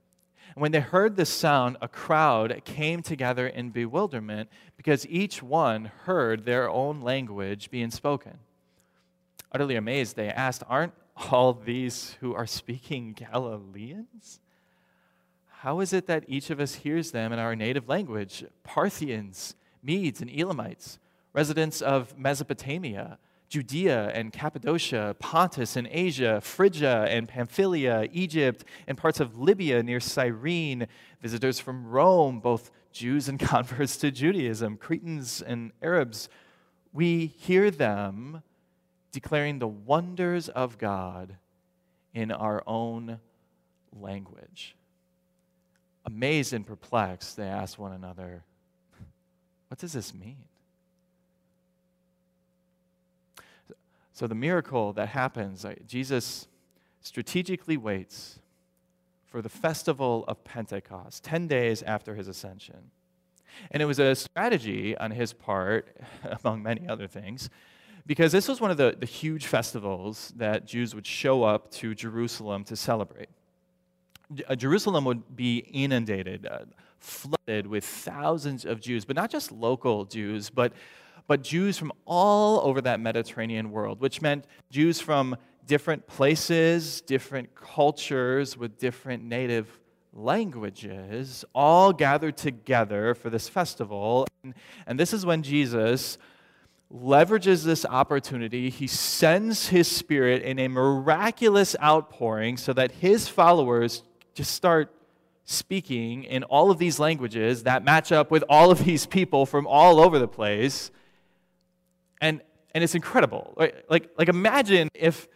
And 0.55 0.61
when 0.61 0.71
they 0.71 0.81
heard 0.81 1.15
this 1.15 1.29
sound, 1.29 1.77
a 1.81 1.87
crowd 1.87 2.61
came 2.65 3.01
together 3.01 3.47
in 3.47 3.69
bewilderment 3.69 4.49
because 4.75 5.07
each 5.07 5.41
one 5.41 5.91
heard 6.03 6.45
their 6.45 6.69
own 6.69 7.01
language 7.01 7.71
being 7.71 7.91
spoken. 7.91 8.39
Utterly 9.51 9.75
amazed, 9.75 10.15
they 10.15 10.29
asked, 10.29 10.63
Aren't 10.67 10.93
all 11.31 11.53
these 11.53 12.17
who 12.19 12.33
are 12.33 12.47
speaking 12.47 13.13
Galileans? 13.13 14.39
How 15.47 15.79
is 15.79 15.93
it 15.93 16.07
that 16.07 16.25
each 16.27 16.49
of 16.49 16.59
us 16.59 16.75
hears 16.75 17.11
them 17.11 17.31
in 17.31 17.39
our 17.39 17.55
native 17.55 17.87
language? 17.87 18.43
Parthians, 18.63 19.55
Medes, 19.83 20.21
and 20.21 20.29
Elamites, 20.29 20.99
residents 21.33 21.81
of 21.81 22.17
Mesopotamia 22.17 23.19
Judea 23.51 24.11
and 24.13 24.31
Cappadocia, 24.31 25.13
Pontus 25.19 25.75
and 25.75 25.85
Asia, 25.91 26.39
Phrygia 26.39 27.05
and 27.09 27.27
Pamphylia, 27.27 28.07
Egypt, 28.13 28.63
and 28.87 28.97
parts 28.97 29.19
of 29.19 29.37
Libya 29.37 29.83
near 29.83 29.99
Cyrene, 29.99 30.87
visitors 31.21 31.59
from 31.59 31.85
Rome, 31.85 32.39
both 32.39 32.71
Jews 32.93 33.27
and 33.27 33.37
converts 33.41 33.97
to 33.97 34.09
Judaism, 34.09 34.77
Cretans 34.77 35.41
and 35.41 35.73
Arabs. 35.83 36.29
We 36.93 37.25
hear 37.25 37.69
them 37.69 38.41
declaring 39.11 39.59
the 39.59 39.67
wonders 39.67 40.47
of 40.47 40.77
God 40.77 41.35
in 42.13 42.31
our 42.31 42.63
own 42.65 43.19
language. 43.91 44.77
Amazed 46.05 46.53
and 46.53 46.65
perplexed, 46.65 47.35
they 47.35 47.47
ask 47.47 47.77
one 47.77 47.91
another, 47.91 48.45
What 49.67 49.77
does 49.77 49.91
this 49.91 50.13
mean? 50.13 50.45
So, 54.13 54.27
the 54.27 54.35
miracle 54.35 54.93
that 54.93 55.09
happens, 55.09 55.65
Jesus 55.87 56.47
strategically 57.01 57.77
waits 57.77 58.39
for 59.25 59.41
the 59.41 59.49
festival 59.49 60.25
of 60.27 60.43
Pentecost, 60.43 61.23
10 61.23 61.47
days 61.47 61.81
after 61.83 62.15
his 62.15 62.27
ascension. 62.27 62.91
And 63.71 63.81
it 63.81 63.85
was 63.85 63.99
a 63.99 64.13
strategy 64.15 64.95
on 64.97 65.11
his 65.11 65.33
part, 65.33 65.95
among 66.43 66.63
many 66.63 66.87
other 66.87 67.07
things, 67.07 67.49
because 68.05 68.31
this 68.31 68.47
was 68.47 68.59
one 68.59 68.71
of 68.71 68.77
the, 68.77 68.95
the 68.99 69.05
huge 69.05 69.45
festivals 69.45 70.33
that 70.35 70.65
Jews 70.65 70.93
would 70.95 71.05
show 71.05 71.43
up 71.43 71.71
to 71.71 71.95
Jerusalem 71.95 72.63
to 72.65 72.75
celebrate. 72.75 73.29
Uh, 74.47 74.55
Jerusalem 74.55 75.05
would 75.05 75.35
be 75.35 75.59
inundated, 75.71 76.45
uh, 76.45 76.59
flooded 76.99 77.67
with 77.67 77.85
thousands 77.85 78.65
of 78.65 78.81
Jews, 78.81 79.05
but 79.05 79.15
not 79.15 79.29
just 79.29 79.51
local 79.51 80.05
Jews, 80.05 80.49
but 80.49 80.73
but 81.31 81.43
Jews 81.43 81.77
from 81.77 81.93
all 82.05 82.59
over 82.59 82.81
that 82.81 82.99
Mediterranean 82.99 83.71
world, 83.71 84.01
which 84.01 84.21
meant 84.21 84.43
Jews 84.69 84.99
from 84.99 85.37
different 85.65 86.05
places, 86.05 86.99
different 86.99 87.55
cultures, 87.55 88.57
with 88.57 88.77
different 88.77 89.23
native 89.23 89.79
languages, 90.11 91.45
all 91.55 91.93
gathered 91.93 92.35
together 92.35 93.15
for 93.15 93.29
this 93.29 93.47
festival. 93.47 94.27
And, 94.43 94.53
and 94.85 94.99
this 94.99 95.13
is 95.13 95.25
when 95.25 95.41
Jesus 95.41 96.17
leverages 96.93 97.63
this 97.63 97.85
opportunity. 97.85 98.69
He 98.69 98.87
sends 98.87 99.69
his 99.69 99.87
spirit 99.87 100.41
in 100.43 100.59
a 100.59 100.67
miraculous 100.67 101.77
outpouring 101.81 102.57
so 102.57 102.73
that 102.73 102.91
his 102.91 103.29
followers 103.29 104.03
just 104.33 104.51
start 104.51 104.93
speaking 105.45 106.25
in 106.25 106.43
all 106.43 106.71
of 106.71 106.77
these 106.77 106.99
languages 106.99 107.63
that 107.63 107.85
match 107.85 108.11
up 108.11 108.31
with 108.31 108.43
all 108.49 108.69
of 108.69 108.83
these 108.83 109.05
people 109.05 109.45
from 109.45 109.65
all 109.65 110.01
over 110.01 110.19
the 110.19 110.27
place. 110.27 110.91
And, 112.21 112.41
and 112.73 112.83
it's 112.83 112.95
incredible. 112.95 113.53
Like, 113.57 113.83
like, 113.89 114.11
like 114.17 114.29
imagine 114.29 114.89
if, 114.93 115.27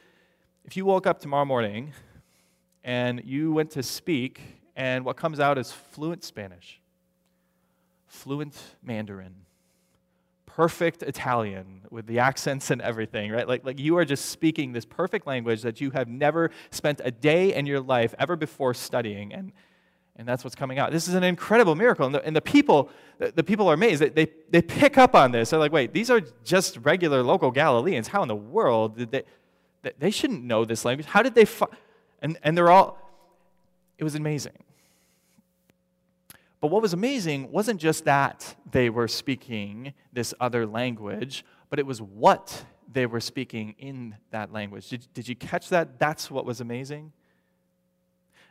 if 0.63 0.77
you 0.77 0.85
woke 0.85 1.07
up 1.07 1.19
tomorrow 1.19 1.45
morning 1.45 1.93
and 2.83 3.21
you 3.25 3.51
went 3.51 3.71
to 3.71 3.83
speak, 3.83 4.39
and 4.75 5.03
what 5.03 5.17
comes 5.17 5.39
out 5.39 5.57
is 5.57 5.71
fluent 5.71 6.23
Spanish, 6.23 6.79
fluent 8.07 8.55
Mandarin, 8.83 9.33
perfect 10.45 11.01
Italian 11.03 11.81
with 11.89 12.05
the 12.05 12.19
accents 12.19 12.71
and 12.71 12.81
everything, 12.81 13.31
right? 13.31 13.47
Like, 13.47 13.65
like 13.65 13.79
you 13.79 13.97
are 13.97 14.05
just 14.05 14.27
speaking 14.27 14.71
this 14.71 14.85
perfect 14.85 15.27
language 15.27 15.63
that 15.63 15.81
you 15.81 15.91
have 15.91 16.07
never 16.07 16.51
spent 16.69 17.01
a 17.03 17.11
day 17.11 17.53
in 17.53 17.65
your 17.65 17.81
life 17.81 18.13
ever 18.19 18.35
before 18.35 18.73
studying. 18.73 19.33
And, 19.33 19.51
and 20.17 20.27
that's 20.27 20.43
what's 20.43 20.55
coming 20.55 20.79
out. 20.79 20.91
This 20.91 21.07
is 21.07 21.13
an 21.13 21.23
incredible 21.23 21.75
miracle. 21.75 22.05
And 22.05 22.15
the, 22.15 22.25
and 22.25 22.35
the 22.35 22.41
people, 22.41 22.89
the, 23.17 23.31
the, 23.31 23.43
people 23.43 23.67
are 23.69 23.73
amazed. 23.73 24.01
They, 24.01 24.09
they, 24.09 24.27
they 24.49 24.61
pick 24.61 24.97
up 24.97 25.13
on 25.13 25.31
this. 25.31 25.49
They're 25.49 25.59
like, 25.59 25.73
wait, 25.73 25.93
these 25.93 26.09
are 26.09 26.21
just 26.43 26.77
regular 26.77 27.21
local 27.21 27.51
Galileans. 27.51 28.07
How 28.07 28.21
in 28.21 28.29
the 28.29 28.35
world 28.35 28.97
did 28.97 29.11
they, 29.11 29.23
they 29.99 30.11
shouldn't 30.11 30.43
know 30.43 30.63
this 30.63 30.85
language. 30.85 31.05
How 31.05 31.21
did 31.21 31.35
they, 31.35 31.45
fi-? 31.45 31.67
and, 32.21 32.37
and 32.43 32.57
they're 32.57 32.71
all, 32.71 32.97
it 33.97 34.03
was 34.03 34.15
amazing. 34.15 34.53
But 36.61 36.71
what 36.71 36.81
was 36.81 36.93
amazing 36.93 37.51
wasn't 37.51 37.81
just 37.81 38.05
that 38.05 38.55
they 38.71 38.89
were 38.89 39.07
speaking 39.07 39.93
this 40.13 40.33
other 40.39 40.65
language, 40.65 41.45
but 41.69 41.77
it 41.77 41.85
was 41.85 42.01
what 42.01 42.65
they 42.91 43.05
were 43.05 43.19
speaking 43.19 43.75
in 43.77 44.15
that 44.31 44.53
language. 44.53 44.87
Did, 44.89 45.07
did 45.13 45.27
you 45.27 45.35
catch 45.35 45.69
that? 45.69 45.99
That's 45.99 46.31
what 46.31 46.45
was 46.45 46.61
amazing. 46.61 47.11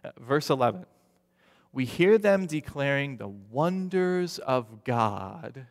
Uh, 0.05 0.11
verse 0.21 0.51
11 0.51 0.85
we 1.75 1.85
hear 1.85 2.19
them 2.19 2.47
declaring 2.47 3.17
the 3.17 3.29
wonders 3.29 4.39
of 4.39 4.85
God 4.85 5.67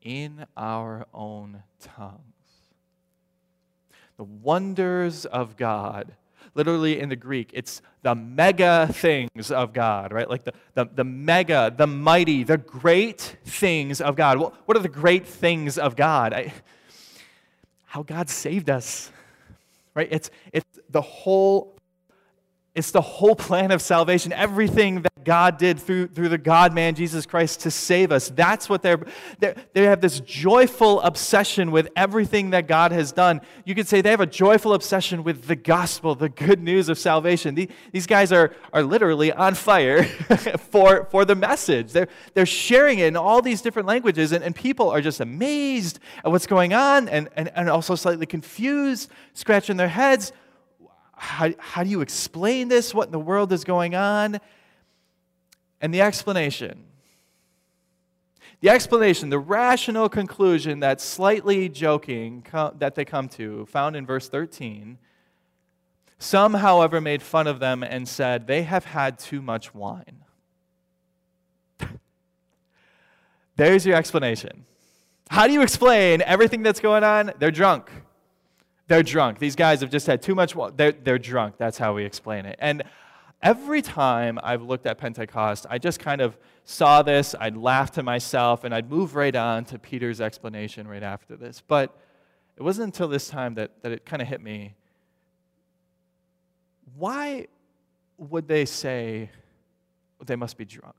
in 0.00 0.46
our 0.56 1.06
own 1.12 1.64
tongues. 1.80 2.20
The 4.16 4.24
wonders 4.24 5.26
of 5.26 5.56
God. 5.56 6.14
Literally 6.54 7.00
in 7.00 7.08
the 7.08 7.16
Greek, 7.16 7.50
it's 7.52 7.82
the 8.02 8.14
mega 8.14 8.88
things 8.92 9.50
of 9.50 9.72
God, 9.72 10.12
right? 10.12 10.30
Like 10.30 10.44
the, 10.44 10.52
the, 10.74 10.84
the 10.94 11.02
mega, 11.02 11.74
the 11.76 11.88
mighty, 11.88 12.44
the 12.44 12.58
great 12.58 13.36
things 13.44 14.00
of 14.00 14.14
God. 14.14 14.38
Well, 14.38 14.54
What 14.66 14.76
are 14.76 14.80
the 14.80 14.88
great 14.88 15.26
things 15.26 15.78
of 15.78 15.96
God? 15.96 16.32
I, 16.32 16.52
how 17.86 18.04
God 18.04 18.28
saved 18.28 18.70
us, 18.70 19.10
right? 19.96 20.06
It's, 20.12 20.30
it's 20.52 20.78
the 20.90 21.00
whole 21.00 21.73
it's 22.74 22.90
the 22.90 23.00
whole 23.00 23.36
plan 23.36 23.70
of 23.70 23.80
salvation. 23.80 24.32
Everything 24.32 25.02
that 25.02 25.24
God 25.24 25.58
did 25.58 25.78
through, 25.78 26.08
through 26.08 26.28
the 26.28 26.38
God 26.38 26.74
man 26.74 26.96
Jesus 26.96 27.24
Christ 27.24 27.60
to 27.60 27.70
save 27.70 28.10
us. 28.10 28.28
That's 28.28 28.68
what 28.68 28.82
they're, 28.82 29.00
they're, 29.38 29.54
they 29.72 29.84
have 29.84 30.00
this 30.00 30.18
joyful 30.18 31.00
obsession 31.02 31.70
with 31.70 31.88
everything 31.94 32.50
that 32.50 32.66
God 32.66 32.90
has 32.90 33.12
done. 33.12 33.40
You 33.64 33.76
could 33.76 33.86
say 33.86 34.00
they 34.00 34.10
have 34.10 34.20
a 34.20 34.26
joyful 34.26 34.74
obsession 34.74 35.22
with 35.22 35.44
the 35.44 35.54
gospel, 35.54 36.16
the 36.16 36.28
good 36.28 36.60
news 36.60 36.88
of 36.88 36.98
salvation. 36.98 37.54
The, 37.54 37.70
these 37.92 38.08
guys 38.08 38.32
are, 38.32 38.52
are 38.72 38.82
literally 38.82 39.32
on 39.32 39.54
fire 39.54 40.04
for, 40.70 41.04
for 41.04 41.24
the 41.24 41.36
message. 41.36 41.92
They're, 41.92 42.08
they're 42.34 42.44
sharing 42.44 42.98
it 42.98 43.06
in 43.06 43.16
all 43.16 43.40
these 43.40 43.62
different 43.62 43.86
languages, 43.86 44.32
and, 44.32 44.42
and 44.42 44.54
people 44.54 44.90
are 44.90 45.00
just 45.00 45.20
amazed 45.20 46.00
at 46.24 46.30
what's 46.32 46.48
going 46.48 46.74
on 46.74 47.08
and, 47.08 47.28
and, 47.36 47.52
and 47.54 47.68
also 47.68 47.94
slightly 47.94 48.26
confused, 48.26 49.10
scratching 49.32 49.76
their 49.76 49.88
heads 49.88 50.32
how, 51.16 51.50
how 51.58 51.82
do 51.82 51.90
you 51.90 52.00
explain 52.00 52.68
this? 52.68 52.94
What 52.94 53.06
in 53.06 53.12
the 53.12 53.18
world 53.18 53.52
is 53.52 53.64
going 53.64 53.94
on? 53.94 54.40
And 55.80 55.92
the 55.92 56.00
explanation. 56.00 56.84
The 58.60 58.70
explanation, 58.70 59.28
the 59.28 59.38
rational 59.38 60.08
conclusion 60.08 60.80
that's 60.80 61.04
slightly 61.04 61.68
joking 61.68 62.46
that 62.78 62.94
they 62.94 63.04
come 63.04 63.28
to, 63.30 63.66
found 63.66 63.94
in 63.96 64.06
verse 64.06 64.28
13. 64.28 64.98
Some, 66.18 66.54
however, 66.54 67.00
made 67.00 67.22
fun 67.22 67.46
of 67.46 67.60
them 67.60 67.82
and 67.82 68.08
said, 68.08 68.46
They 68.46 68.62
have 68.62 68.86
had 68.86 69.18
too 69.18 69.42
much 69.42 69.74
wine. 69.74 70.24
There's 73.56 73.84
your 73.84 73.96
explanation. 73.96 74.64
How 75.28 75.46
do 75.46 75.52
you 75.52 75.60
explain 75.62 76.22
everything 76.22 76.62
that's 76.62 76.80
going 76.80 77.04
on? 77.04 77.32
They're 77.38 77.50
drunk. 77.50 77.90
They're 78.86 79.02
drunk. 79.02 79.38
These 79.38 79.56
guys 79.56 79.80
have 79.80 79.90
just 79.90 80.06
had 80.06 80.20
too 80.20 80.34
much. 80.34 80.54
They're, 80.76 80.92
they're 80.92 81.18
drunk. 81.18 81.56
That's 81.56 81.78
how 81.78 81.94
we 81.94 82.04
explain 82.04 82.44
it. 82.44 82.56
And 82.58 82.82
every 83.42 83.80
time 83.80 84.38
I've 84.42 84.62
looked 84.62 84.86
at 84.86 84.98
Pentecost, 84.98 85.66
I 85.70 85.78
just 85.78 86.00
kind 86.00 86.20
of 86.20 86.36
saw 86.64 87.02
this, 87.02 87.34
I'd 87.38 87.56
laugh 87.56 87.92
to 87.92 88.02
myself, 88.02 88.64
and 88.64 88.74
I'd 88.74 88.90
move 88.90 89.14
right 89.14 89.34
on 89.34 89.64
to 89.66 89.78
Peter's 89.78 90.20
explanation 90.20 90.86
right 90.86 91.02
after 91.02 91.36
this. 91.36 91.62
But 91.66 91.96
it 92.56 92.62
wasn't 92.62 92.86
until 92.86 93.08
this 93.08 93.28
time 93.28 93.54
that, 93.54 93.70
that 93.82 93.92
it 93.92 94.04
kind 94.04 94.20
of 94.22 94.28
hit 94.28 94.40
me. 94.40 94.74
Why 96.96 97.48
would 98.18 98.48
they 98.48 98.64
say 98.64 99.30
they 100.24 100.36
must 100.36 100.56
be 100.56 100.64
drunk? 100.64 100.94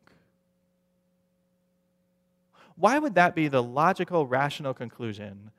Why 2.76 3.00
would 3.00 3.16
that 3.16 3.36
be 3.36 3.48
the 3.48 3.64
logical, 3.64 4.28
rational 4.28 4.74
conclusion 4.74 5.52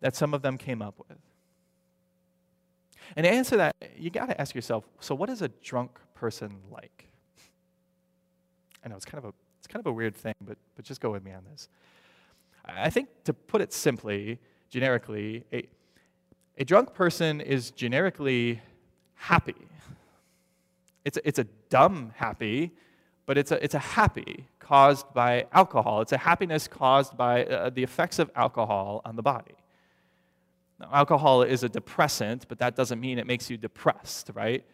that 0.00 0.14
some 0.14 0.34
of 0.34 0.42
them 0.42 0.58
came 0.58 0.82
up 0.82 0.94
with? 1.08 1.18
And 3.16 3.24
to 3.24 3.30
answer 3.30 3.56
that, 3.56 3.76
you 3.96 4.10
got 4.10 4.26
to 4.26 4.40
ask 4.40 4.54
yourself 4.54 4.84
so, 5.00 5.14
what 5.14 5.30
is 5.30 5.42
a 5.42 5.48
drunk 5.62 5.98
person 6.14 6.56
like? 6.70 7.08
I 8.84 8.88
know 8.88 8.96
it's 8.96 9.04
kind 9.04 9.24
of 9.24 9.30
a, 9.30 9.34
it's 9.58 9.66
kind 9.66 9.80
of 9.80 9.86
a 9.86 9.92
weird 9.92 10.14
thing, 10.14 10.34
but, 10.40 10.58
but 10.76 10.84
just 10.84 11.00
go 11.00 11.10
with 11.10 11.24
me 11.24 11.32
on 11.32 11.42
this. 11.50 11.68
I 12.66 12.90
think 12.90 13.08
to 13.24 13.32
put 13.32 13.60
it 13.60 13.72
simply, 13.72 14.38
generically, 14.70 15.44
a, 15.52 15.66
a 16.58 16.64
drunk 16.64 16.94
person 16.94 17.40
is 17.40 17.70
generically 17.70 18.60
happy. 19.14 19.54
It's 21.04 21.18
a, 21.18 21.28
it's 21.28 21.38
a 21.38 21.44
dumb 21.68 22.12
happy, 22.16 22.72
but 23.26 23.36
it's 23.38 23.52
a, 23.52 23.62
it's 23.62 23.74
a 23.74 23.78
happy 23.78 24.46
caused 24.58 25.12
by 25.12 25.46
alcohol. 25.52 26.00
It's 26.00 26.12
a 26.12 26.18
happiness 26.18 26.66
caused 26.66 27.16
by 27.16 27.44
uh, 27.44 27.70
the 27.70 27.82
effects 27.82 28.18
of 28.18 28.30
alcohol 28.34 29.02
on 29.04 29.16
the 29.16 29.22
body. 29.22 29.54
Alcohol 30.92 31.42
is 31.42 31.62
a 31.62 31.68
depressant, 31.68 32.46
but 32.48 32.58
that 32.58 32.76
doesn't 32.76 33.00
mean 33.00 33.18
it 33.18 33.26
makes 33.26 33.50
you 33.50 33.56
depressed, 33.56 34.30
right? 34.34 34.64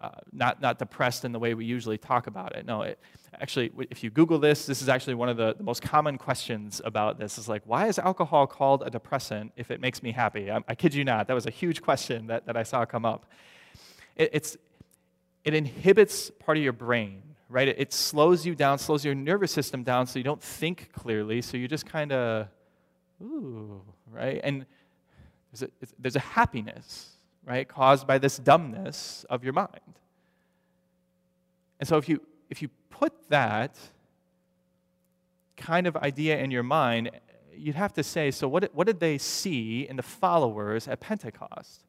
Uh, 0.00 0.08
not, 0.32 0.62
not 0.62 0.78
depressed 0.78 1.26
in 1.26 1.32
the 1.32 1.38
way 1.38 1.52
we 1.52 1.66
usually 1.66 1.98
talk 1.98 2.26
about 2.26 2.56
it. 2.56 2.64
No, 2.64 2.82
it, 2.82 2.98
actually, 3.38 3.70
if 3.90 4.02
you 4.02 4.08
Google 4.08 4.38
this, 4.38 4.64
this 4.64 4.80
is 4.80 4.88
actually 4.88 5.14
one 5.14 5.28
of 5.28 5.36
the, 5.36 5.54
the, 5.54 5.62
most 5.62 5.82
common 5.82 6.16
questions 6.16 6.80
about 6.86 7.18
this. 7.18 7.36
Is 7.36 7.50
like, 7.50 7.62
why 7.66 7.86
is 7.86 7.98
alcohol 7.98 8.46
called 8.46 8.82
a 8.82 8.88
depressant 8.88 9.52
if 9.56 9.70
it 9.70 9.78
makes 9.78 10.02
me 10.02 10.10
happy? 10.12 10.50
I, 10.50 10.60
I 10.66 10.74
kid 10.74 10.94
you 10.94 11.04
not. 11.04 11.28
That 11.28 11.34
was 11.34 11.44
a 11.44 11.50
huge 11.50 11.82
question 11.82 12.28
that, 12.28 12.46
that 12.46 12.56
I 12.56 12.62
saw 12.62 12.86
come 12.86 13.04
up. 13.04 13.26
It, 14.16 14.30
it's, 14.32 14.56
it 15.44 15.52
inhibits 15.52 16.30
part 16.30 16.56
of 16.56 16.64
your 16.64 16.72
brain, 16.72 17.22
right? 17.50 17.68
It, 17.68 17.78
it 17.78 17.92
slows 17.92 18.46
you 18.46 18.54
down, 18.54 18.78
slows 18.78 19.04
your 19.04 19.14
nervous 19.14 19.52
system 19.52 19.82
down 19.82 20.06
so 20.06 20.18
you 20.18 20.24
don't 20.24 20.42
think 20.42 20.92
clearly, 20.92 21.42
so 21.42 21.58
you 21.58 21.68
just 21.68 21.84
kind 21.84 22.10
of, 22.10 22.48
ooh, 23.20 23.82
right? 24.10 24.40
And 24.42 24.64
there's 25.52 25.62
a, 25.62 25.86
there's 25.98 26.16
a 26.16 26.20
happiness, 26.20 27.10
right, 27.44 27.68
caused 27.68 28.06
by 28.06 28.18
this 28.18 28.36
dumbness 28.36 29.24
of 29.28 29.42
your 29.42 29.52
mind. 29.52 29.98
And 31.78 31.88
so 31.88 31.96
if 31.96 32.08
you, 32.08 32.20
if 32.48 32.62
you 32.62 32.68
put 32.90 33.12
that 33.30 33.76
kind 35.56 35.86
of 35.86 35.96
idea 35.96 36.38
in 36.38 36.50
your 36.50 36.62
mind, 36.62 37.10
you'd 37.54 37.74
have 37.74 37.92
to 37.94 38.02
say, 38.02 38.30
so 38.30 38.48
what, 38.48 38.74
what 38.74 38.86
did 38.86 39.00
they 39.00 39.18
see 39.18 39.86
in 39.88 39.96
the 39.96 40.02
followers 40.02 40.88
at 40.88 41.00
Pentecost? 41.00 41.84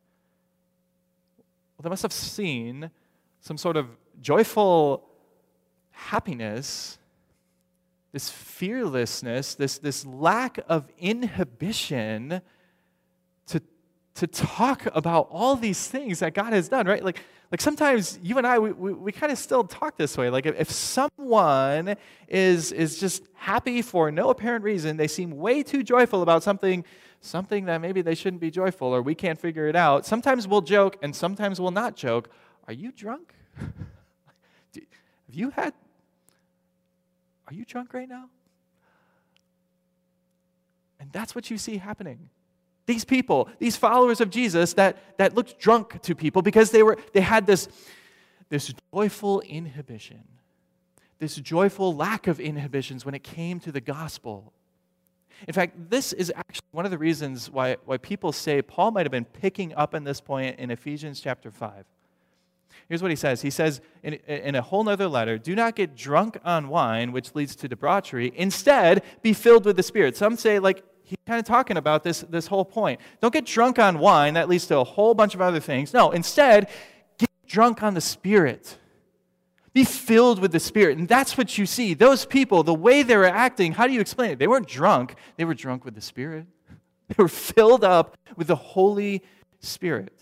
Well, 1.78 1.84
they 1.84 1.89
must 1.89 2.04
have 2.04 2.13
seen 2.13 2.91
some 3.39 3.58
sort 3.58 3.78
of 3.78 3.88
joyful 4.21 5.08
happiness, 5.91 6.97
this 8.12 8.30
fearlessness, 8.30 9.56
this, 9.56 9.78
this 9.78 10.06
lack 10.06 10.60
of 10.67 10.88
inhibition 10.97 12.41
to 14.15 14.28
talk 14.28 14.88
about 14.93 15.28
all 15.32 15.56
these 15.56 15.88
things 15.88 16.19
that 16.19 16.34
God 16.34 16.54
has 16.54 16.67
done, 16.69 16.86
right? 16.86 17.04
Like, 17.04 17.21
like 17.52 17.62
sometimes 17.62 18.19
you 18.21 18.38
and 18.38 18.47
I, 18.47 18.60
we, 18.60 18.71
we, 18.71 18.93
we 18.93 19.12
kind 19.12 19.32
of 19.32 19.38
still 19.38 19.63
talk 19.63 19.97
this 19.97 20.17
way. 20.17 20.30
Like 20.30 20.45
if, 20.45 20.60
if 20.60 20.71
someone 20.71 21.95
is, 22.28 22.71
is 22.71 23.00
just 23.00 23.24
happy 23.34 23.82
for 23.82 24.12
no 24.12 24.30
apparent 24.30 24.63
reason, 24.63 24.97
they 24.97 25.08
seem 25.08 25.32
way 25.32 25.63
too 25.63 25.84
joyful 25.84 26.21
about 26.21 26.43
something, 26.43 26.86
something 27.19 27.65
that 27.65 27.82
maybe 27.82 28.02
they 28.02 28.15
shouldn't 28.15 28.41
be 28.41 28.52
joyful 28.52 28.88
or 28.88 29.02
we 29.02 29.15
can't 29.15 29.39
figure 29.39 29.67
it 29.67 29.76
out. 29.76 30.06
Sometimes 30.06 30.47
we'll 30.47 30.62
joke 30.62 30.97
and 31.02 31.15
sometimes 31.15 31.60
we'll 31.60 31.71
not 31.71 31.95
joke. 31.95 32.30
Are 32.67 32.74
you 32.74 32.91
drunk? 32.91 33.34
have 33.58 34.86
you 35.30 35.50
had, 35.52 35.74
are 37.47 37.54
you 37.54 37.65
drunk 37.65 37.93
right 37.93 38.08
now? 38.08 38.30
And 41.00 41.12
that's 41.12 41.34
what 41.34 41.50
you 41.50 41.58
see 41.58 41.78
happening 41.78 42.30
these 42.86 43.06
people, 43.06 43.50
these 43.60 43.78
followers 43.78 44.22
of 44.22 44.30
Jesus 44.30 44.74
that, 44.74 45.17
that 45.17 45.36
looked 45.36 45.60
drunk 45.60 46.02
to 46.02 46.15
people 46.15 46.41
because 46.41 46.72
they, 46.72 46.84
were, 46.84 46.98
they 47.13 47.22
had 47.22 47.46
this, 47.46 47.67
this 48.50 48.74
joyful 48.94 49.41
inhibition, 49.41 50.24
this 51.20 51.36
joyful 51.36 51.96
lack 51.96 52.28
of 52.28 52.39
inhibitions 52.39 53.06
when 53.06 53.13
it 53.13 53.24
came 53.24 53.60
to 53.60 53.72
the 53.72 53.82
gospel. 53.82 54.54
In 55.48 55.54
fact, 55.54 55.89
this 55.89 56.13
is 56.13 56.32
actually 56.36 56.67
one 56.72 56.86
of 56.86 56.91
the 56.91 56.98
reasons 56.98 57.50
why, 57.50 57.78
why 57.86 57.98
people 57.98 58.32
say 58.32 58.62
Paul 58.62 58.91
might 58.91 59.06
have 59.06 59.12
been 59.12 59.26
picking 59.26 59.74
up 59.76 59.96
on 59.96 60.04
this 60.04 60.22
point 60.22 60.60
in 60.60 60.72
Ephesians 60.72 61.20
chapter 61.20 61.52
5. 61.52 61.86
Here's 62.89 63.02
what 63.02 63.12
he 63.12 63.15
says. 63.15 63.41
He 63.41 63.50
says 63.50 63.82
in, 64.04 64.13
in 64.13 64.56
a 64.56 64.62
whole 64.62 64.88
other 64.88 65.08
letter, 65.08 65.38
do 65.38 65.56
not 65.56 65.76
get 65.76 65.96
drunk 65.96 66.38
on 66.44 66.67
wine, 66.67 67.12
which 67.12 67.34
leads 67.36 67.56
to 67.58 67.67
debauchery. 67.67 68.32
Instead, 68.36 69.04
be 69.22 69.34
filled 69.34 69.65
with 69.65 69.78
the 69.78 69.84
Spirit. 69.84 70.17
Some 70.17 70.36
say, 70.36 70.60
like, 70.60 70.84
he's 71.12 71.17
kind 71.28 71.39
of 71.39 71.45
talking 71.45 71.76
about 71.76 72.04
this, 72.04 72.21
this 72.30 72.47
whole 72.47 72.63
point. 72.63 73.02
Don't 73.19 73.34
get 73.34 73.45
drunk 73.45 73.80
on 73.80 74.00
wine, 74.00 74.36
that 74.36 74.47
leads 74.47 74.65
to 74.67 74.78
a 74.80 74.84
whole 74.86 75.13
bunch 75.13 75.36
of 75.36 75.41
other 75.41 75.60
things. 75.60 75.93
No, 75.93 76.12
instead, 76.12 76.69
get 77.17 77.30
drunk 77.45 77.84
on 77.84 77.95
the 77.95 78.02
Spirit. 78.02 78.78
Be 79.74 79.84
filled 79.84 80.39
with 80.39 80.54
the 80.54 80.60
Spirit. 80.60 80.97
And 80.97 81.10
that's 81.10 81.38
what 81.38 81.58
you 81.58 81.65
see. 81.65 81.93
Those 81.93 82.26
people, 82.26 82.63
the 82.63 82.74
way 82.74 83.04
they 83.04 83.17
were 83.17 83.26
acting, 83.26 83.74
how 83.74 83.88
do 83.88 83.93
you 83.93 84.00
explain 84.00 84.32
it? 84.32 84.39
They 84.39 84.47
weren't 84.47 84.69
drunk, 84.69 85.15
they 85.36 85.43
were 85.43 85.54
drunk 85.54 85.84
with 85.84 85.95
the 85.95 86.02
Spirit. 86.02 86.45
They 87.10 87.21
were 87.21 87.28
filled 87.28 87.84
up 87.84 88.15
with 88.38 88.47
the 88.47 88.56
Holy 88.56 89.21
Spirit. 89.60 90.17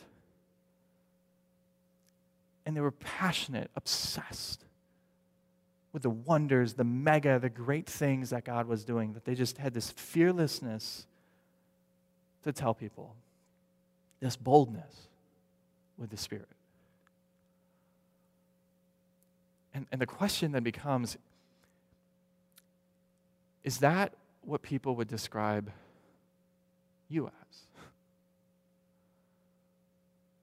And 2.65 2.75
they 2.75 2.81
were 2.81 2.89
passionate, 2.89 3.69
obsessed 3.75 4.65
with 5.91 6.03
the 6.03 6.09
wonders, 6.09 6.73
the 6.73 6.83
mega, 6.83 7.39
the 7.39 7.49
great 7.49 7.87
things 7.87 8.29
that 8.29 8.45
God 8.45 8.67
was 8.67 8.83
doing, 8.83 9.13
that 9.13 9.25
they 9.25 9.35
just 9.35 9.57
had 9.57 9.73
this 9.73 9.89
fearlessness 9.89 11.07
to 12.43 12.53
tell 12.53 12.73
people, 12.73 13.15
this 14.19 14.35
boldness 14.35 15.07
with 15.97 16.09
the 16.09 16.17
Spirit. 16.17 16.47
And, 19.73 19.87
and 19.91 19.99
the 19.99 20.05
question 20.05 20.51
then 20.51 20.63
becomes 20.63 21.17
is 23.63 23.79
that 23.79 24.13
what 24.41 24.61
people 24.61 24.95
would 24.95 25.07
describe 25.07 25.71
you 27.09 27.27
as? 27.27 27.33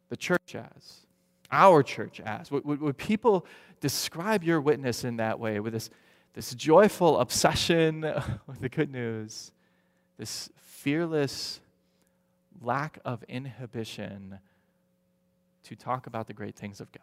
The 0.08 0.16
church 0.16 0.54
as? 0.54 1.05
Our 1.50 1.82
church 1.82 2.20
as? 2.20 2.50
Would, 2.50 2.64
would, 2.64 2.80
would 2.80 2.98
people 2.98 3.46
describe 3.80 4.42
your 4.42 4.60
witness 4.60 5.04
in 5.04 5.16
that 5.16 5.38
way 5.38 5.60
with 5.60 5.72
this, 5.72 5.90
this 6.34 6.54
joyful 6.54 7.18
obsession 7.20 8.00
with 8.46 8.60
the 8.60 8.68
good 8.68 8.90
news, 8.90 9.52
this 10.18 10.50
fearless 10.56 11.60
lack 12.60 12.98
of 13.04 13.22
inhibition 13.24 14.38
to 15.64 15.76
talk 15.76 16.06
about 16.06 16.26
the 16.26 16.32
great 16.32 16.56
things 16.56 16.80
of 16.80 16.90
God. 16.92 17.02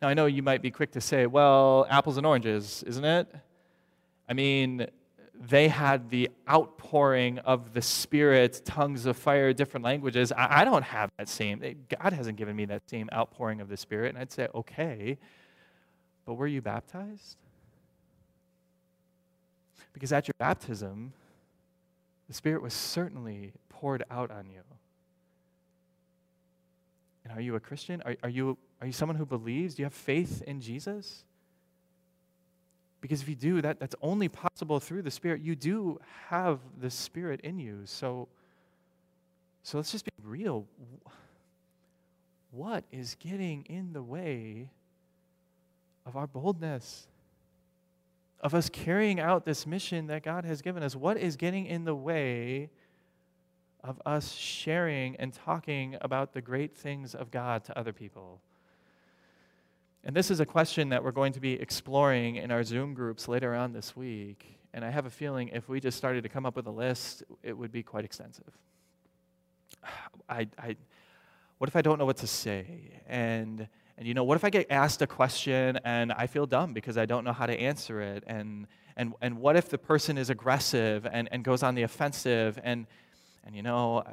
Now, 0.00 0.08
I 0.08 0.14
know 0.14 0.26
you 0.26 0.42
might 0.42 0.60
be 0.60 0.70
quick 0.70 0.92
to 0.92 1.00
say, 1.00 1.26
well, 1.26 1.86
apples 1.88 2.16
and 2.16 2.26
oranges, 2.26 2.82
isn't 2.86 3.04
it? 3.04 3.34
I 4.28 4.32
mean, 4.32 4.86
they 5.40 5.68
had 5.68 6.10
the 6.10 6.30
outpouring 6.48 7.38
of 7.40 7.72
the 7.72 7.82
Spirit, 7.82 8.62
tongues 8.64 9.04
of 9.06 9.16
fire, 9.16 9.52
different 9.52 9.84
languages. 9.84 10.32
I, 10.32 10.60
I, 10.60 10.64
don't 10.64 10.84
have 10.84 11.10
that 11.18 11.28
same. 11.28 11.60
Eh, 11.62 11.74
God 12.00 12.12
hasn't 12.12 12.36
given 12.36 12.54
me 12.54 12.64
that 12.66 12.88
same 12.88 13.08
outpouring 13.12 13.60
of 13.60 13.68
the 13.68 13.76
Spirit. 13.76 14.10
And 14.10 14.18
I'd 14.18 14.32
say, 14.32 14.48
okay, 14.54 15.18
but 16.24 16.34
were 16.34 16.46
you 16.46 16.62
baptized? 16.62 17.36
Because 19.92 20.12
at 20.12 20.28
your 20.28 20.34
baptism, 20.38 21.12
the 22.28 22.34
Spirit 22.34 22.62
was 22.62 22.72
certainly 22.72 23.52
poured 23.68 24.04
out 24.10 24.30
on 24.30 24.46
you. 24.46 24.62
And 27.24 27.36
are 27.36 27.40
you 27.40 27.54
a 27.54 27.60
Christian? 27.60 28.02
Are, 28.04 28.16
are, 28.22 28.28
you, 28.28 28.56
are 28.80 28.86
you 28.86 28.92
someone 28.92 29.16
who 29.16 29.26
believes? 29.26 29.74
Do 29.74 29.82
you 29.82 29.86
have 29.86 29.94
faith 29.94 30.42
in 30.46 30.60
Jesus? 30.60 31.24
Because 33.04 33.20
if 33.20 33.28
you 33.28 33.34
do, 33.34 33.60
that, 33.60 33.78
that's 33.78 33.94
only 34.00 34.30
possible 34.30 34.80
through 34.80 35.02
the 35.02 35.10
Spirit. 35.10 35.42
You 35.42 35.54
do 35.54 36.00
have 36.30 36.58
the 36.80 36.88
Spirit 36.88 37.42
in 37.42 37.58
you. 37.58 37.80
So, 37.84 38.28
so 39.62 39.76
let's 39.76 39.92
just 39.92 40.06
be 40.06 40.12
real. 40.22 40.64
What 42.50 42.82
is 42.90 43.14
getting 43.20 43.66
in 43.68 43.92
the 43.92 44.02
way 44.02 44.70
of 46.06 46.16
our 46.16 46.26
boldness? 46.26 47.06
Of 48.40 48.54
us 48.54 48.70
carrying 48.70 49.20
out 49.20 49.44
this 49.44 49.66
mission 49.66 50.06
that 50.06 50.22
God 50.22 50.46
has 50.46 50.62
given 50.62 50.82
us? 50.82 50.96
What 50.96 51.18
is 51.18 51.36
getting 51.36 51.66
in 51.66 51.84
the 51.84 51.94
way 51.94 52.70
of 53.82 54.00
us 54.06 54.32
sharing 54.32 55.14
and 55.16 55.30
talking 55.30 55.98
about 56.00 56.32
the 56.32 56.40
great 56.40 56.74
things 56.74 57.14
of 57.14 57.30
God 57.30 57.64
to 57.64 57.78
other 57.78 57.92
people? 57.92 58.40
And 60.06 60.14
this 60.14 60.30
is 60.30 60.38
a 60.38 60.44
question 60.44 60.90
that 60.90 61.02
we're 61.02 61.12
going 61.12 61.32
to 61.32 61.40
be 61.40 61.54
exploring 61.54 62.36
in 62.36 62.50
our 62.50 62.62
Zoom 62.62 62.92
groups 62.92 63.26
later 63.26 63.54
on 63.54 63.72
this 63.72 63.96
week. 63.96 64.58
And 64.74 64.84
I 64.84 64.90
have 64.90 65.06
a 65.06 65.10
feeling 65.10 65.48
if 65.48 65.66
we 65.66 65.80
just 65.80 65.96
started 65.96 66.24
to 66.24 66.28
come 66.28 66.44
up 66.44 66.56
with 66.56 66.66
a 66.66 66.70
list, 66.70 67.22
it 67.42 67.56
would 67.56 67.72
be 67.72 67.82
quite 67.82 68.04
extensive. 68.04 68.52
I, 70.28 70.46
I, 70.58 70.76
what 71.56 71.68
if 71.68 71.76
I 71.76 71.80
don't 71.80 71.98
know 71.98 72.04
what 72.04 72.18
to 72.18 72.26
say? 72.26 73.00
And, 73.06 73.66
and 73.96 74.06
you 74.06 74.12
know, 74.12 74.24
what 74.24 74.36
if 74.36 74.44
I 74.44 74.50
get 74.50 74.66
asked 74.70 75.00
a 75.00 75.06
question 75.06 75.78
and 75.84 76.12
I 76.12 76.26
feel 76.26 76.44
dumb 76.44 76.74
because 76.74 76.98
I 76.98 77.06
don't 77.06 77.24
know 77.24 77.32
how 77.32 77.46
to 77.46 77.58
answer 77.58 78.02
it? 78.02 78.24
And, 78.26 78.66
and, 78.98 79.14
and 79.22 79.38
what 79.38 79.56
if 79.56 79.70
the 79.70 79.78
person 79.78 80.18
is 80.18 80.28
aggressive 80.28 81.06
and, 81.10 81.30
and 81.32 81.42
goes 81.42 81.62
on 81.62 81.74
the 81.74 81.82
offensive? 81.82 82.58
And, 82.62 82.86
and 83.46 83.56
you 83.56 83.62
know, 83.62 84.04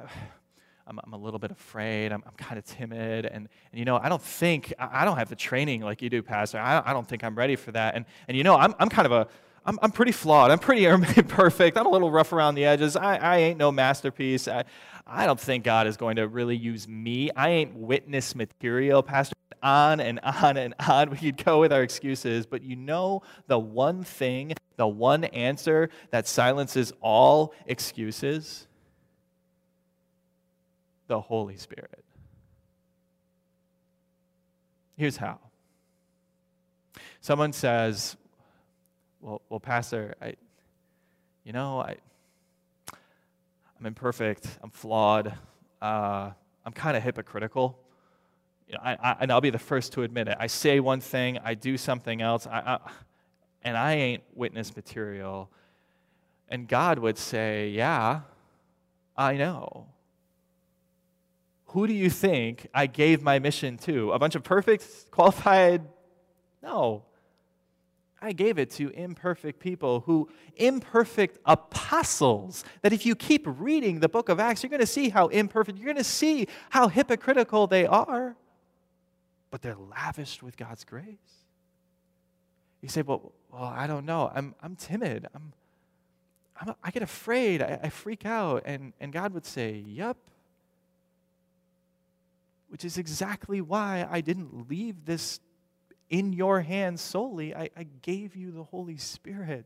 I'm, 0.91 0.99
I'm 1.05 1.13
a 1.13 1.17
little 1.17 1.39
bit 1.39 1.51
afraid. 1.51 2.11
I'm, 2.11 2.21
I'm 2.27 2.33
kind 2.35 2.59
of 2.59 2.65
timid. 2.65 3.25
And, 3.25 3.47
and, 3.71 3.79
you 3.79 3.85
know, 3.85 3.97
I 3.97 4.09
don't 4.09 4.21
think, 4.21 4.73
I, 4.77 5.01
I 5.01 5.05
don't 5.05 5.17
have 5.17 5.29
the 5.29 5.37
training 5.37 5.81
like 5.81 6.01
you 6.01 6.09
do, 6.09 6.21
Pastor. 6.21 6.59
I, 6.59 6.81
I 6.85 6.91
don't 6.91 7.07
think 7.07 7.23
I'm 7.23 7.35
ready 7.35 7.55
for 7.55 7.71
that. 7.71 7.95
And, 7.95 8.05
and 8.27 8.35
you 8.35 8.43
know, 8.43 8.57
I'm, 8.57 8.75
I'm 8.77 8.89
kind 8.89 9.05
of 9.05 9.13
a, 9.13 9.27
I'm, 9.65 9.79
I'm 9.81 9.91
pretty 9.91 10.11
flawed. 10.11 10.51
I'm 10.51 10.59
pretty 10.59 10.85
imperfect. 11.17 11.77
I'm 11.77 11.85
a 11.85 11.89
little 11.89 12.11
rough 12.11 12.33
around 12.33 12.55
the 12.55 12.65
edges. 12.65 12.97
I, 12.97 13.15
I 13.15 13.37
ain't 13.37 13.57
no 13.57 13.71
masterpiece. 13.71 14.49
I, 14.49 14.65
I 15.07 15.25
don't 15.25 15.39
think 15.39 15.63
God 15.63 15.87
is 15.87 15.95
going 15.95 16.17
to 16.17 16.27
really 16.27 16.57
use 16.57 16.89
me. 16.89 17.31
I 17.37 17.49
ain't 17.49 17.73
witness 17.73 18.35
material, 18.35 19.01
Pastor. 19.01 19.35
On 19.63 19.99
and 19.99 20.19
on 20.21 20.57
and 20.57 20.73
on. 20.89 21.11
We 21.11 21.17
could 21.17 21.45
go 21.45 21.59
with 21.59 21.71
our 21.71 21.83
excuses, 21.83 22.47
but 22.47 22.63
you 22.63 22.75
know 22.75 23.21
the 23.45 23.59
one 23.59 24.03
thing, 24.03 24.53
the 24.75 24.87
one 24.87 25.23
answer 25.25 25.89
that 26.09 26.27
silences 26.27 26.91
all 26.99 27.53
excuses? 27.67 28.67
The 31.11 31.19
Holy 31.19 31.57
Spirit. 31.57 32.05
Here's 34.95 35.17
how. 35.17 35.39
Someone 37.19 37.51
says, 37.51 38.15
well, 39.19 39.41
well 39.49 39.59
Pastor, 39.59 40.15
I, 40.21 40.35
you 41.43 41.51
know, 41.51 41.81
I, 41.81 41.97
I'm 43.77 43.87
imperfect, 43.87 44.57
I'm 44.63 44.69
flawed, 44.69 45.33
uh, 45.81 46.31
I'm 46.65 46.71
kind 46.71 46.95
of 46.95 47.03
hypocritical. 47.03 47.77
You 48.69 48.75
know, 48.75 48.79
I, 48.81 48.93
I, 48.93 49.15
and 49.19 49.33
I'll 49.33 49.41
be 49.41 49.49
the 49.49 49.59
first 49.59 49.91
to 49.93 50.03
admit 50.03 50.29
it. 50.29 50.37
I 50.39 50.47
say 50.47 50.79
one 50.79 51.01
thing, 51.01 51.39
I 51.43 51.55
do 51.55 51.77
something 51.77 52.21
else, 52.21 52.47
I, 52.47 52.79
and 53.63 53.75
I 53.75 53.95
ain't 53.95 54.23
witness 54.33 54.73
material. 54.73 55.51
And 56.47 56.69
God 56.69 56.99
would 56.99 57.17
say, 57.17 57.67
Yeah, 57.67 58.21
I 59.17 59.35
know. 59.35 59.87
Who 61.71 61.87
do 61.87 61.93
you 61.93 62.09
think 62.09 62.67
I 62.73 62.87
gave 62.87 63.21
my 63.21 63.39
mission 63.39 63.77
to? 63.79 64.11
A 64.11 64.19
bunch 64.19 64.35
of 64.35 64.43
perfect, 64.43 65.09
qualified? 65.09 65.81
No. 66.61 67.03
I 68.21 68.33
gave 68.33 68.59
it 68.59 68.71
to 68.71 68.89
imperfect 68.89 69.59
people 69.59 70.01
who, 70.01 70.29
imperfect 70.57 71.39
apostles, 71.45 72.65
that 72.81 72.91
if 72.91 73.05
you 73.05 73.15
keep 73.15 73.45
reading 73.45 74.01
the 74.01 74.09
book 74.09 74.27
of 74.27 74.39
Acts, 74.39 74.63
you're 74.63 74.69
going 74.69 74.81
to 74.81 74.85
see 74.85 75.07
how 75.07 75.27
imperfect, 75.29 75.77
you're 75.77 75.85
going 75.85 75.95
to 75.95 76.03
see 76.03 76.47
how 76.69 76.89
hypocritical 76.89 77.67
they 77.67 77.85
are, 77.85 78.35
but 79.49 79.61
they're 79.61 79.77
lavished 79.77 80.43
with 80.43 80.57
God's 80.57 80.83
grace. 80.83 81.15
You 82.81 82.89
say, 82.89 83.01
well, 83.01 83.31
well 83.49 83.63
I 83.63 83.87
don't 83.87 84.05
know. 84.05 84.29
I'm, 84.35 84.55
I'm 84.61 84.75
timid. 84.75 85.25
I'm, 85.33 85.53
I'm, 86.59 86.75
i 86.83 86.91
get 86.91 87.01
afraid. 87.01 87.61
I, 87.61 87.79
I 87.83 87.89
freak 87.89 88.25
out. 88.25 88.63
And, 88.65 88.91
and 88.99 89.13
God 89.13 89.33
would 89.33 89.45
say, 89.45 89.83
Yep, 89.87 90.17
which 92.71 92.85
is 92.85 92.97
exactly 92.97 93.59
why 93.59 94.07
I 94.09 94.21
didn't 94.21 94.69
leave 94.69 95.03
this 95.03 95.41
in 96.09 96.31
your 96.31 96.61
hands 96.61 97.01
solely. 97.01 97.53
I, 97.53 97.69
I 97.75 97.85
gave 98.01 98.33
you 98.33 98.49
the 98.51 98.63
Holy 98.63 98.95
Spirit 98.95 99.65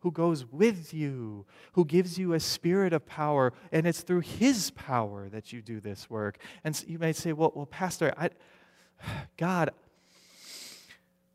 who 0.00 0.10
goes 0.12 0.44
with 0.52 0.92
you, 0.92 1.46
who 1.72 1.86
gives 1.86 2.18
you 2.18 2.34
a 2.34 2.40
spirit 2.40 2.92
of 2.92 3.06
power, 3.06 3.54
and 3.72 3.86
it's 3.86 4.02
through 4.02 4.20
his 4.20 4.70
power 4.72 5.30
that 5.30 5.50
you 5.50 5.62
do 5.62 5.80
this 5.80 6.10
work. 6.10 6.36
And 6.62 6.84
you 6.86 6.98
might 6.98 7.16
say, 7.16 7.32
well, 7.32 7.52
well, 7.54 7.64
Pastor, 7.64 8.12
I, 8.18 8.28
God, 9.38 9.70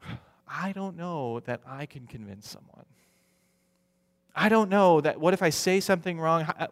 I 0.47 0.71
don't 0.71 0.95
know 0.95 1.39
that 1.41 1.61
I 1.65 1.87
can 1.87 2.05
convince 2.05 2.47
someone. 2.47 2.85
I 4.35 4.49
don't 4.49 4.69
know 4.69 5.01
that 5.01 5.19
what 5.19 5.33
if 5.33 5.41
I 5.41 5.49
say 5.49 5.79
something 5.79 6.19
wrong? 6.19 6.43
Uh, 6.43 6.67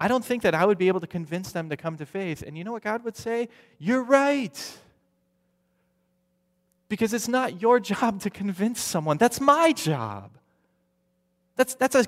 I 0.00 0.08
don't 0.08 0.24
think 0.24 0.42
that 0.42 0.54
I 0.54 0.64
would 0.64 0.78
be 0.78 0.88
able 0.88 1.00
to 1.00 1.06
convince 1.06 1.52
them 1.52 1.68
to 1.68 1.76
come 1.76 1.96
to 1.98 2.06
faith. 2.06 2.42
And 2.42 2.56
you 2.56 2.64
know 2.64 2.72
what 2.72 2.82
God 2.82 3.04
would 3.04 3.16
say? 3.16 3.48
You're 3.78 4.02
right. 4.02 4.78
Because 6.88 7.12
it's 7.12 7.28
not 7.28 7.62
your 7.62 7.80
job 7.80 8.20
to 8.22 8.30
convince 8.30 8.80
someone, 8.80 9.16
that's 9.16 9.40
my 9.40 9.72
job. 9.72 10.32
That's, 11.54 11.74
that's 11.74 11.94
a 11.94 12.04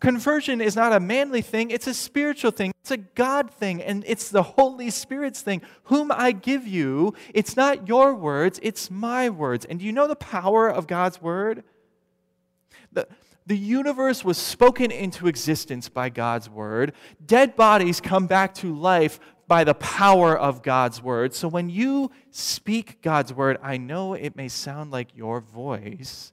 conversion 0.00 0.60
is 0.60 0.74
not 0.74 0.92
a 0.92 0.98
manly 0.98 1.42
thing, 1.42 1.70
it's 1.70 1.86
a 1.86 1.94
spiritual 1.94 2.50
thing. 2.50 2.72
It's 2.80 2.90
a 2.90 2.96
God 2.96 3.50
thing, 3.50 3.82
and 3.82 4.02
it's 4.06 4.30
the 4.30 4.42
Holy 4.42 4.90
Spirit's 4.90 5.42
thing. 5.42 5.62
Whom 5.84 6.10
I 6.10 6.32
give 6.32 6.66
you, 6.66 7.14
it's 7.32 7.56
not 7.56 7.86
your 7.86 8.14
words, 8.14 8.58
it's 8.62 8.90
my 8.90 9.30
words. 9.30 9.64
And 9.64 9.78
do 9.78 9.86
you 9.86 9.92
know 9.92 10.08
the 10.08 10.16
power 10.16 10.68
of 10.68 10.86
God's 10.86 11.22
word? 11.22 11.62
The, 12.92 13.06
the 13.50 13.58
universe 13.58 14.24
was 14.24 14.38
spoken 14.38 14.92
into 14.92 15.26
existence 15.26 15.88
by 15.88 16.08
God's 16.08 16.48
word. 16.48 16.92
Dead 17.26 17.56
bodies 17.56 18.00
come 18.00 18.28
back 18.28 18.54
to 18.54 18.72
life 18.72 19.18
by 19.48 19.64
the 19.64 19.74
power 19.74 20.38
of 20.38 20.62
God's 20.62 21.02
word. 21.02 21.34
So 21.34 21.48
when 21.48 21.68
you 21.68 22.12
speak 22.30 23.02
God's 23.02 23.34
word, 23.34 23.58
I 23.60 23.76
know 23.76 24.14
it 24.14 24.36
may 24.36 24.46
sound 24.46 24.92
like 24.92 25.16
your 25.16 25.40
voice, 25.40 26.32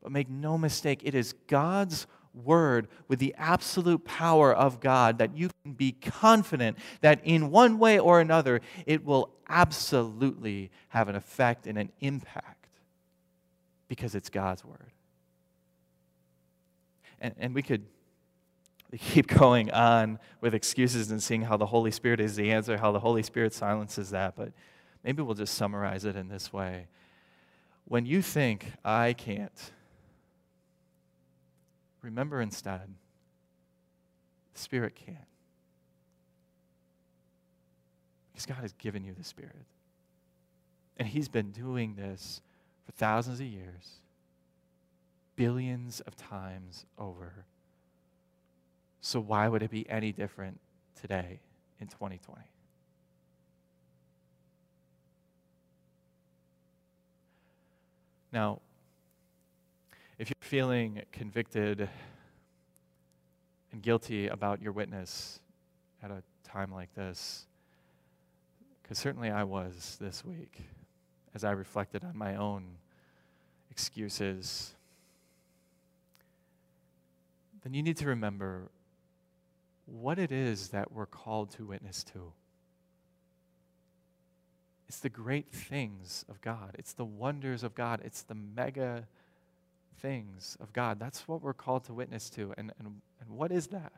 but 0.00 0.12
make 0.12 0.30
no 0.30 0.56
mistake, 0.56 1.00
it 1.02 1.16
is 1.16 1.34
God's 1.48 2.06
word 2.32 2.86
with 3.08 3.18
the 3.18 3.34
absolute 3.36 4.04
power 4.04 4.54
of 4.54 4.78
God 4.78 5.18
that 5.18 5.36
you 5.36 5.50
can 5.64 5.72
be 5.72 5.90
confident 5.90 6.78
that 7.00 7.20
in 7.24 7.50
one 7.50 7.80
way 7.80 7.98
or 7.98 8.20
another 8.20 8.60
it 8.86 9.04
will 9.04 9.32
absolutely 9.48 10.70
have 10.90 11.08
an 11.08 11.16
effect 11.16 11.66
and 11.66 11.76
an 11.76 11.90
impact 11.98 12.68
because 13.88 14.14
it's 14.14 14.30
God's 14.30 14.64
word. 14.64 14.92
And, 17.20 17.34
and 17.38 17.54
we 17.54 17.62
could 17.62 17.84
keep 18.96 19.26
going 19.26 19.70
on 19.70 20.18
with 20.40 20.54
excuses 20.54 21.10
and 21.10 21.22
seeing 21.22 21.42
how 21.42 21.56
the 21.56 21.66
Holy 21.66 21.90
Spirit 21.90 22.20
is 22.20 22.36
the 22.36 22.50
answer, 22.50 22.78
how 22.78 22.92
the 22.92 23.00
Holy 23.00 23.22
Spirit 23.22 23.52
silences 23.52 24.10
that, 24.10 24.34
but 24.34 24.52
maybe 25.04 25.22
we'll 25.22 25.34
just 25.34 25.54
summarize 25.54 26.04
it 26.04 26.16
in 26.16 26.28
this 26.28 26.52
way. 26.52 26.86
When 27.84 28.06
you 28.06 28.22
think, 28.22 28.72
I 28.84 29.12
can't, 29.12 29.72
remember 32.02 32.40
instead, 32.40 32.94
the 34.54 34.60
Spirit 34.60 34.94
can. 34.94 35.18
Because 38.32 38.46
God 38.46 38.58
has 38.58 38.72
given 38.74 39.04
you 39.04 39.12
the 39.12 39.24
Spirit. 39.24 39.66
And 40.96 41.08
He's 41.08 41.28
been 41.28 41.50
doing 41.50 41.94
this 41.94 42.40
for 42.86 42.92
thousands 42.92 43.40
of 43.40 43.46
years 43.46 44.00
billions 45.38 46.00
of 46.00 46.16
times 46.16 46.84
over. 46.98 47.44
So, 49.00 49.20
why 49.20 49.46
would 49.46 49.62
it 49.62 49.70
be 49.70 49.88
any 49.88 50.10
different 50.10 50.58
today 51.00 51.38
in 51.80 51.86
2020? 51.86 52.42
Now, 58.32 58.60
if 60.18 60.28
you're 60.28 60.34
feeling 60.40 61.02
convicted 61.12 61.88
and 63.70 63.80
guilty 63.80 64.26
about 64.26 64.60
your 64.60 64.72
witness 64.72 65.38
at 66.02 66.10
a 66.10 66.24
time 66.42 66.72
like 66.72 66.92
this, 66.96 67.46
because 68.82 68.98
certainly 68.98 69.30
I 69.30 69.44
was 69.44 69.96
this 70.00 70.24
week 70.24 70.62
as 71.32 71.44
I 71.44 71.52
reflected 71.52 72.02
on 72.02 72.18
my 72.18 72.34
own 72.34 72.64
excuses, 73.70 74.74
then 77.68 77.74
you 77.74 77.82
need 77.82 77.98
to 77.98 78.06
remember 78.06 78.70
what 79.84 80.18
it 80.18 80.32
is 80.32 80.68
that 80.68 80.90
we're 80.90 81.04
called 81.04 81.50
to 81.50 81.66
witness 81.66 82.02
to. 82.02 82.32
It's 84.88 85.00
the 85.00 85.10
great 85.10 85.52
things 85.52 86.24
of 86.30 86.40
God. 86.40 86.76
It's 86.78 86.94
the 86.94 87.04
wonders 87.04 87.62
of 87.62 87.74
God. 87.74 88.00
It's 88.02 88.22
the 88.22 88.34
mega 88.34 89.06
things 90.00 90.56
of 90.60 90.72
God. 90.72 90.98
That's 90.98 91.28
what 91.28 91.42
we're 91.42 91.52
called 91.52 91.84
to 91.84 91.92
witness 91.92 92.30
to. 92.30 92.54
And, 92.56 92.72
and, 92.78 93.02
and 93.20 93.30
what 93.36 93.52
is 93.52 93.66
that? 93.66 93.92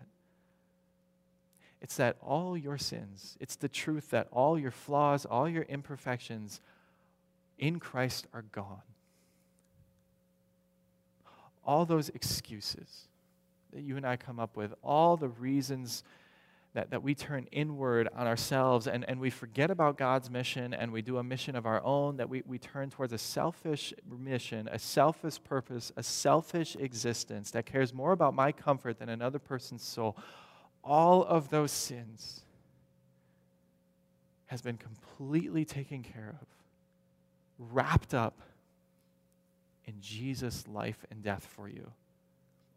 It's 1.80 1.96
that 1.98 2.16
all 2.20 2.56
your 2.56 2.76
sins, 2.76 3.36
it's 3.38 3.54
the 3.54 3.68
truth 3.68 4.10
that 4.10 4.26
all 4.32 4.58
your 4.58 4.72
flaws, 4.72 5.24
all 5.24 5.48
your 5.48 5.62
imperfections 5.62 6.60
in 7.56 7.78
Christ 7.78 8.26
are 8.34 8.42
gone. 8.50 8.82
All 11.64 11.84
those 11.84 12.08
excuses 12.08 13.06
that 13.72 13.82
you 13.82 13.96
and 13.96 14.06
I 14.06 14.16
come 14.16 14.38
up 14.38 14.56
with, 14.56 14.74
all 14.82 15.16
the 15.16 15.28
reasons 15.28 16.04
that, 16.74 16.90
that 16.90 17.02
we 17.02 17.14
turn 17.14 17.48
inward 17.50 18.08
on 18.14 18.26
ourselves 18.26 18.86
and, 18.86 19.04
and 19.08 19.20
we 19.20 19.30
forget 19.30 19.70
about 19.70 19.98
God's 19.98 20.30
mission 20.30 20.72
and 20.72 20.92
we 20.92 21.02
do 21.02 21.18
a 21.18 21.22
mission 21.22 21.56
of 21.56 21.66
our 21.66 21.82
own, 21.84 22.16
that 22.18 22.28
we, 22.28 22.42
we 22.46 22.58
turn 22.58 22.90
towards 22.90 23.12
a 23.12 23.18
selfish 23.18 23.92
mission, 24.08 24.68
a 24.70 24.78
selfish 24.78 25.42
purpose, 25.42 25.90
a 25.96 26.02
selfish 26.02 26.76
existence 26.76 27.50
that 27.50 27.66
cares 27.66 27.92
more 27.92 28.12
about 28.12 28.34
my 28.34 28.52
comfort 28.52 28.98
than 28.98 29.08
another 29.08 29.40
person's 29.40 29.82
soul. 29.82 30.16
All 30.84 31.24
of 31.24 31.50
those 31.50 31.72
sins 31.72 32.42
has 34.46 34.62
been 34.62 34.76
completely 34.76 35.64
taken 35.64 36.02
care 36.02 36.36
of, 36.40 36.46
wrapped 37.58 38.14
up 38.14 38.40
in 39.86 39.94
Jesus' 40.00 40.68
life 40.68 41.04
and 41.10 41.22
death 41.22 41.44
for 41.44 41.68
you 41.68 41.90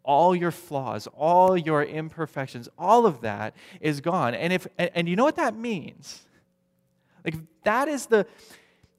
all 0.03 0.35
your 0.35 0.51
flaws, 0.51 1.07
all 1.15 1.57
your 1.57 1.83
imperfections, 1.83 2.67
all 2.77 3.05
of 3.05 3.21
that 3.21 3.55
is 3.79 4.01
gone. 4.01 4.35
And 4.35 4.51
if 4.53 4.67
and, 4.77 4.91
and, 4.93 5.09
you 5.09 5.15
know 5.15 5.23
what 5.23 5.37
that 5.37 5.55
means? 5.55 6.25
Like 7.23 7.35
that 7.63 7.87
is 7.87 8.07
the 8.07 8.27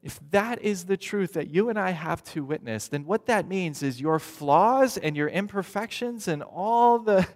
if 0.02 0.20
that 0.30 0.60
is 0.62 0.84
the 0.84 0.96
truth 0.96 1.32
that 1.32 1.48
you 1.48 1.70
and 1.70 1.78
I 1.78 1.90
have 1.90 2.22
to 2.24 2.44
witness, 2.44 2.88
then 2.88 3.06
what 3.06 3.26
that 3.26 3.48
means 3.48 3.82
is 3.82 4.00
your 4.00 4.18
flaws 4.18 4.98
and 4.98 5.16
your 5.16 5.28
imperfections 5.28 6.28
and 6.28 6.42
all 6.42 6.98
the 6.98 7.26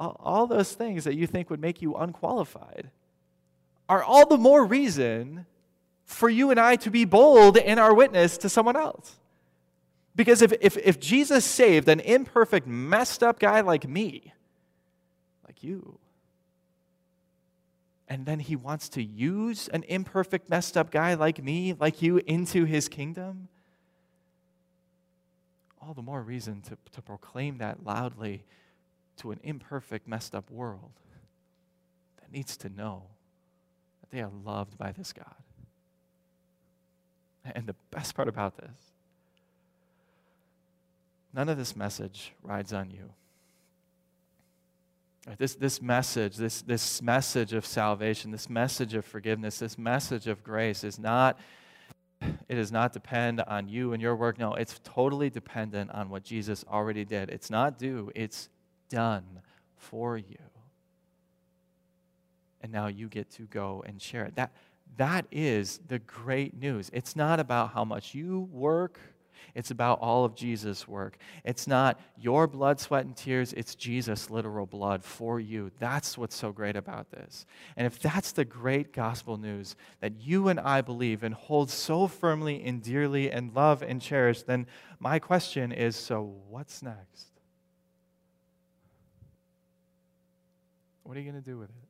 all, 0.00 0.16
all 0.20 0.46
those 0.46 0.72
things 0.72 1.04
that 1.04 1.14
you 1.14 1.26
think 1.26 1.50
would 1.50 1.60
make 1.60 1.82
you 1.82 1.94
unqualified 1.94 2.90
are 3.88 4.02
all 4.02 4.26
the 4.26 4.38
more 4.38 4.64
reason 4.64 5.46
for 6.04 6.28
you 6.28 6.50
and 6.50 6.58
I 6.58 6.76
to 6.76 6.90
be 6.90 7.04
bold 7.04 7.56
in 7.56 7.78
our 7.78 7.94
witness 7.94 8.38
to 8.38 8.48
someone 8.48 8.76
else. 8.76 9.16
Because 10.18 10.42
if, 10.42 10.52
if, 10.60 10.76
if 10.78 10.98
Jesus 10.98 11.44
saved 11.44 11.88
an 11.88 12.00
imperfect, 12.00 12.66
messed 12.66 13.22
up 13.22 13.38
guy 13.38 13.60
like 13.60 13.88
me, 13.88 14.32
like 15.46 15.62
you, 15.62 16.00
and 18.08 18.26
then 18.26 18.40
he 18.40 18.56
wants 18.56 18.88
to 18.88 19.02
use 19.02 19.68
an 19.68 19.84
imperfect, 19.84 20.50
messed 20.50 20.76
up 20.76 20.90
guy 20.90 21.14
like 21.14 21.40
me, 21.40 21.72
like 21.78 22.02
you, 22.02 22.20
into 22.26 22.64
his 22.64 22.88
kingdom, 22.88 23.46
all 25.80 25.94
the 25.94 26.02
more 26.02 26.20
reason 26.20 26.62
to, 26.62 26.76
to 26.90 27.00
proclaim 27.00 27.58
that 27.58 27.84
loudly 27.84 28.42
to 29.18 29.30
an 29.30 29.38
imperfect, 29.44 30.08
messed 30.08 30.34
up 30.34 30.50
world 30.50 30.98
that 32.20 32.32
needs 32.32 32.56
to 32.56 32.68
know 32.68 33.04
that 34.00 34.10
they 34.10 34.20
are 34.20 34.32
loved 34.44 34.76
by 34.76 34.90
this 34.90 35.12
God. 35.12 35.36
And 37.54 37.68
the 37.68 37.76
best 37.92 38.16
part 38.16 38.26
about 38.26 38.56
this 38.56 38.74
None 41.34 41.48
of 41.48 41.58
this 41.58 41.76
message 41.76 42.32
rides 42.42 42.72
on 42.72 42.90
you. 42.90 43.10
This, 45.36 45.54
this 45.56 45.82
message, 45.82 46.36
this, 46.36 46.62
this 46.62 47.02
message 47.02 47.52
of 47.52 47.66
salvation, 47.66 48.30
this 48.30 48.48
message 48.48 48.94
of 48.94 49.04
forgiveness, 49.04 49.58
this 49.58 49.76
message 49.76 50.26
of 50.26 50.42
grace 50.42 50.84
is 50.84 50.98
not, 50.98 51.38
it 52.48 52.54
does 52.54 52.72
not 52.72 52.94
depend 52.94 53.42
on 53.42 53.68
you 53.68 53.92
and 53.92 54.00
your 54.00 54.16
work. 54.16 54.38
No, 54.38 54.54
it's 54.54 54.80
totally 54.84 55.28
dependent 55.28 55.90
on 55.90 56.08
what 56.08 56.24
Jesus 56.24 56.64
already 56.70 57.04
did. 57.04 57.28
It's 57.28 57.50
not 57.50 57.78
due, 57.78 58.10
it's 58.14 58.48
done 58.88 59.42
for 59.76 60.16
you. 60.16 60.38
And 62.62 62.72
now 62.72 62.86
you 62.86 63.08
get 63.08 63.30
to 63.32 63.42
go 63.42 63.84
and 63.86 64.00
share 64.00 64.24
it. 64.24 64.34
That, 64.36 64.52
that 64.96 65.26
is 65.30 65.78
the 65.88 65.98
great 65.98 66.58
news. 66.58 66.90
It's 66.92 67.14
not 67.14 67.38
about 67.38 67.72
how 67.72 67.84
much 67.84 68.14
you 68.14 68.48
work 68.50 68.98
it's 69.54 69.70
about 69.70 70.00
all 70.00 70.24
of 70.24 70.34
Jesus' 70.34 70.86
work. 70.86 71.18
It's 71.44 71.66
not 71.66 72.00
your 72.16 72.46
blood, 72.46 72.80
sweat, 72.80 73.04
and 73.04 73.16
tears, 73.16 73.52
it's 73.52 73.74
Jesus' 73.74 74.30
literal 74.30 74.66
blood 74.66 75.04
for 75.04 75.40
you. 75.40 75.70
That's 75.78 76.16
what's 76.16 76.36
so 76.36 76.52
great 76.52 76.76
about 76.76 77.10
this. 77.10 77.46
And 77.76 77.86
if 77.86 77.98
that's 77.98 78.32
the 78.32 78.44
great 78.44 78.92
gospel 78.92 79.36
news 79.36 79.76
that 80.00 80.20
you 80.20 80.48
and 80.48 80.60
I 80.60 80.80
believe 80.80 81.22
and 81.22 81.34
hold 81.34 81.70
so 81.70 82.06
firmly 82.06 82.62
and 82.64 82.82
dearly 82.82 83.30
and 83.30 83.54
love 83.54 83.82
and 83.82 84.00
cherish, 84.00 84.42
then 84.42 84.66
my 84.98 85.18
question 85.18 85.72
is 85.72 85.96
so 85.96 86.34
what's 86.48 86.82
next? 86.82 87.26
What 91.02 91.16
are 91.16 91.20
you 91.20 91.30
going 91.30 91.42
to 91.42 91.50
do 91.50 91.58
with 91.58 91.70
it? 91.70 91.88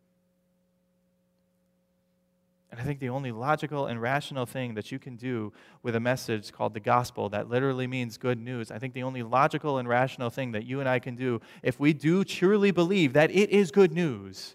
And 2.71 2.79
I 2.79 2.85
think 2.85 3.01
the 3.01 3.09
only 3.09 3.33
logical 3.33 3.87
and 3.87 4.01
rational 4.01 4.45
thing 4.45 4.75
that 4.75 4.93
you 4.93 4.99
can 4.99 5.17
do 5.17 5.53
with 5.83 5.97
a 5.97 6.01
message 6.01 6.53
called 6.53 6.75
the 6.75 6.81
gospel 6.81 7.31
that 7.31 7.49
literally 7.49 7.87
means 7.87 8.19
good 8.19 8.39
news, 8.39 8.71
I 8.71 8.79
think 8.79 8.93
the 8.93 9.03
only 9.05 9.23
logical 9.23 9.79
and 9.79 9.89
rational 9.89 10.29
thing 10.29 10.53
that 10.53 10.65
you 10.65 10.81
and 10.81 10.89
I 10.89 10.99
can 10.99 11.17
do 11.17 11.41
if 11.63 11.81
we 11.81 11.95
do 11.95 12.25
truly 12.25 12.71
believe 12.71 13.15
that 13.15 13.31
it 13.31 13.51
is 13.51 13.71
good 13.71 13.93
news 13.93 14.55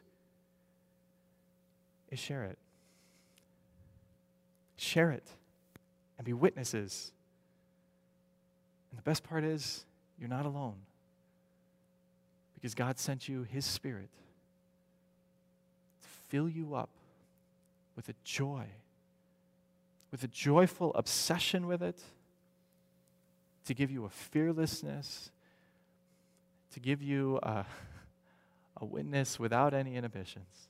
is 2.12 2.20
share 2.20 2.44
it. 2.44 2.60
Share 4.78 5.12
it 5.12 5.28
and 6.18 6.26
be 6.26 6.34
witnesses. 6.34 7.12
And 8.92 9.00
the 9.00 9.04
best 9.04 9.24
part 9.24 9.44
is, 9.44 9.86
you're 10.20 10.30
not 10.30 10.46
alone 10.46 10.76
because 12.54 12.76
God 12.76 13.00
sent 13.00 13.28
you 13.28 13.44
His 13.44 13.66
Spirit 13.66 14.10
to 16.04 16.10
fill 16.30 16.48
you 16.48 16.76
up 16.76 16.90
with 17.96 18.10
a 18.10 18.14
joy, 18.24 18.66
with 20.12 20.24
a 20.24 20.28
joyful 20.28 20.92
obsession 20.96 21.68
with 21.68 21.82
it, 21.82 22.02
to 23.66 23.74
give 23.74 23.92
you 23.92 24.06
a 24.06 24.10
fearlessness, 24.10 25.32
to 26.74 26.80
give 26.80 27.02
you 27.02 27.40
a, 27.44 27.66
a 28.78 28.86
witness 28.86 29.40
without 29.40 29.74
any 29.74 29.96
inhibitions, 29.96 30.68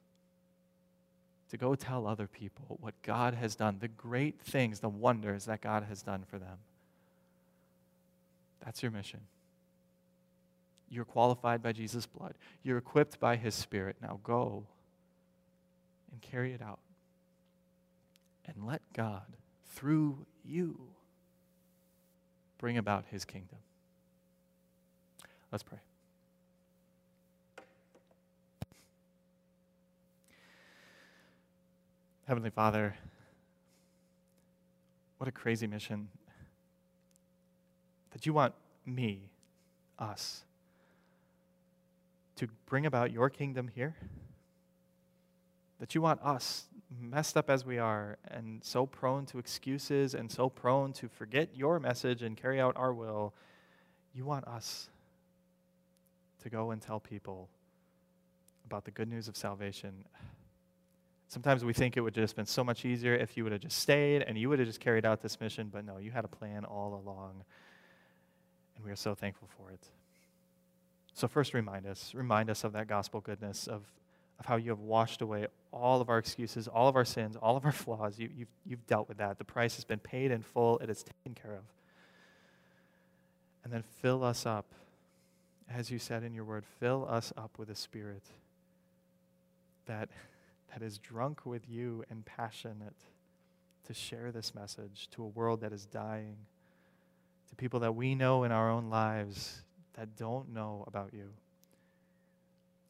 to 1.50 1.58
go 1.58 1.76
tell 1.76 2.08
other 2.08 2.28
people 2.28 2.78
what 2.82 2.94
God 3.02 3.34
has 3.34 3.56
done, 3.56 3.78
the 3.80 3.88
great 3.88 4.40
things, 4.42 4.80
the 4.80 4.90
wonders 4.90 5.46
that 5.46 5.62
God 5.62 5.84
has 5.84 6.02
done 6.02 6.24
for 6.30 6.38
them. 6.38 6.58
That's 8.64 8.82
your 8.82 8.92
mission. 8.92 9.20
You're 10.90 11.06
qualified 11.06 11.64
by 11.64 11.72
Jesus' 11.72 12.06
blood. 12.06 12.36
You're 12.62 12.78
equipped 12.78 13.20
by 13.20 13.36
His 13.36 13.56
Spirit. 13.56 13.98
Now 14.02 14.20
go 14.24 14.64
and 16.12 16.22
carry 16.22 16.54
it 16.54 16.62
out 16.62 16.80
and 18.46 18.66
let 18.66 18.82
God, 18.94 19.38
through 19.66 20.26
you, 20.44 20.80
bring 22.58 22.78
about 22.78 23.06
his 23.10 23.26
kingdom. 23.26 23.58
Let's 25.52 25.64
pray. 25.64 25.80
Heavenly 32.26 32.50
Father, 32.50 32.96
what 35.18 35.28
a 35.28 35.32
crazy 35.32 35.68
mission 35.68 36.08
that 38.12 38.26
you 38.26 38.34
want 38.34 38.54
me, 38.86 39.30
us, 40.00 40.44
to 42.36 42.48
bring 42.66 42.86
about 42.86 43.12
your 43.12 43.30
kingdom 43.30 43.68
here. 43.68 43.96
That 45.80 45.94
you 45.94 46.02
want 46.02 46.22
us 46.24 46.66
messed 47.00 47.38
up 47.38 47.50
as 47.50 47.66
we 47.66 47.78
are, 47.78 48.18
and 48.30 48.64
so 48.64 48.86
prone 48.86 49.26
to 49.28 49.40
excuses 49.40 50.14
and 50.14 50.32
so 50.32 50.50
prone 50.50 50.94
to 50.94 51.08
forget 51.08 51.50
your 51.56 51.80
message 51.80 52.22
and 52.22 52.38
carry 52.38 52.60
out 52.60 52.76
our 52.76 52.94
will, 52.94 53.34
you 54.14 54.26
want 54.26 54.48
us 54.48 54.90
to 56.42 56.50
go 56.50 56.72
and 56.72 56.82
tell 56.82 57.00
people 57.00 57.50
about 58.66 58.86
the 58.86 58.92
good 58.92 59.08
news 59.08 59.28
of 59.28 59.36
salvation. 59.36 60.06
Sometimes 61.28 61.66
we 61.66 61.74
think 61.74 61.98
it 61.98 62.02
would 62.02 62.16
have 62.16 62.24
just 62.24 62.36
been 62.36 62.46
so 62.46 62.64
much 62.64 62.86
easier 62.86 63.16
if 63.16 63.36
you 63.36 63.44
would 63.44 63.54
have 63.54 63.62
just 63.62 63.80
stayed 63.80 64.22
and 64.22 64.38
you 64.38 64.50
would 64.50 64.60
have 64.60 64.68
just 64.68 64.80
carried 64.80 65.06
out 65.06 65.22
this 65.22 65.40
mission, 65.40 65.70
but 65.72 65.86
no, 65.86 65.98
you 65.98 66.12
had 66.12 66.26
a 66.26 66.28
plan 66.28 66.66
all 66.66 67.02
along. 67.04 67.44
And 68.76 68.86
we 68.86 68.92
are 68.92 68.96
so 68.96 69.16
thankful 69.16 69.48
for 69.58 69.72
it. 69.72 69.88
So, 71.14 71.28
first, 71.28 71.54
remind 71.54 71.86
us, 71.86 72.14
remind 72.16 72.50
us 72.50 72.64
of 72.64 72.74
that 72.74 72.88
gospel 72.88 73.22
goodness, 73.22 73.68
of, 73.68 73.84
of 74.40 74.46
how 74.46 74.56
you 74.56 74.70
have 74.72 74.80
washed 74.80 75.22
away 75.22 75.48
all 75.72 76.02
of 76.02 76.10
our 76.10 76.20
excuses, 76.20 76.68
all 76.68 76.88
of 76.88 76.96
our 76.96 77.06
sins, 77.06 77.36
all 77.36 77.58
of 77.58 77.66
our 77.66 77.72
flaws. 77.72 78.20
You, 78.20 78.30
you've, 78.36 78.48
you've 78.66 78.86
dealt 78.88 79.08
with 79.08 79.18
that. 79.18 79.38
The 79.38 79.44
price 79.44 79.76
has 79.76 79.84
been 79.84 80.00
paid 80.00 80.32
in 80.32 80.42
full, 80.42 80.78
it 80.80 80.90
is 80.90 81.04
taken 81.04 81.34
care 81.34 81.56
of. 81.56 81.64
And 83.64 83.74
then 83.74 83.84
fill 84.02 84.24
us 84.24 84.46
up, 84.46 84.66
as 85.70 85.90
you 85.90 85.98
said 85.98 86.24
in 86.24 86.34
your 86.34 86.44
word, 86.44 86.66
fill 86.80 87.08
us 87.10 87.34
up 87.38 87.58
with 87.58 87.70
a 87.70 87.76
spirit 87.76 88.24
that, 89.86 90.10
that 90.72 90.82
is 90.82 90.98
drunk 90.98 91.46
with 91.46 91.70
you 91.70 92.04
and 92.10 92.26
passionate 92.26 92.96
to 93.88 93.94
share 93.94 94.32
this 94.32 94.54
message 94.54 95.10
to 95.12 95.24
a 95.24 95.28
world 95.28 95.62
that 95.62 95.74
is 95.74 95.86
dying, 95.86 96.36
to 97.50 97.56
people 97.56 97.80
that 97.82 97.96
we 97.96 98.16
know 98.16 98.44
in 98.44 98.52
our 98.52 98.70
own 98.70 98.90
lives 98.90 99.62
that 99.94 100.16
don't 100.16 100.54
know 100.54 100.84
about 100.88 101.14
you. 101.14 101.30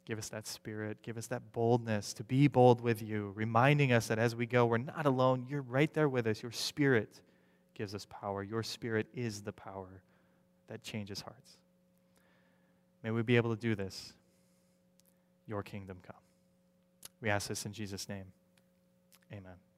Give 0.05 0.17
us 0.17 0.29
that 0.29 0.45
spirit. 0.45 0.97
Give 1.01 1.17
us 1.17 1.27
that 1.27 1.53
boldness 1.53 2.13
to 2.13 2.23
be 2.23 2.47
bold 2.47 2.81
with 2.81 3.01
you, 3.01 3.31
reminding 3.35 3.93
us 3.93 4.07
that 4.07 4.19
as 4.19 4.35
we 4.35 4.45
go, 4.45 4.65
we're 4.65 4.77
not 4.77 5.05
alone. 5.05 5.45
You're 5.49 5.61
right 5.61 5.93
there 5.93 6.09
with 6.09 6.27
us. 6.27 6.41
Your 6.41 6.51
spirit 6.51 7.21
gives 7.73 7.95
us 7.95 8.05
power. 8.09 8.43
Your 8.43 8.63
spirit 8.63 9.07
is 9.13 9.41
the 9.41 9.53
power 9.53 10.01
that 10.67 10.83
changes 10.83 11.21
hearts. 11.21 11.57
May 13.03 13.11
we 13.11 13.21
be 13.21 13.37
able 13.37 13.55
to 13.55 13.61
do 13.61 13.75
this. 13.75 14.13
Your 15.47 15.63
kingdom 15.63 15.97
come. 16.05 16.15
We 17.21 17.29
ask 17.29 17.47
this 17.47 17.65
in 17.65 17.73
Jesus' 17.73 18.07
name. 18.09 18.25
Amen. 19.31 19.72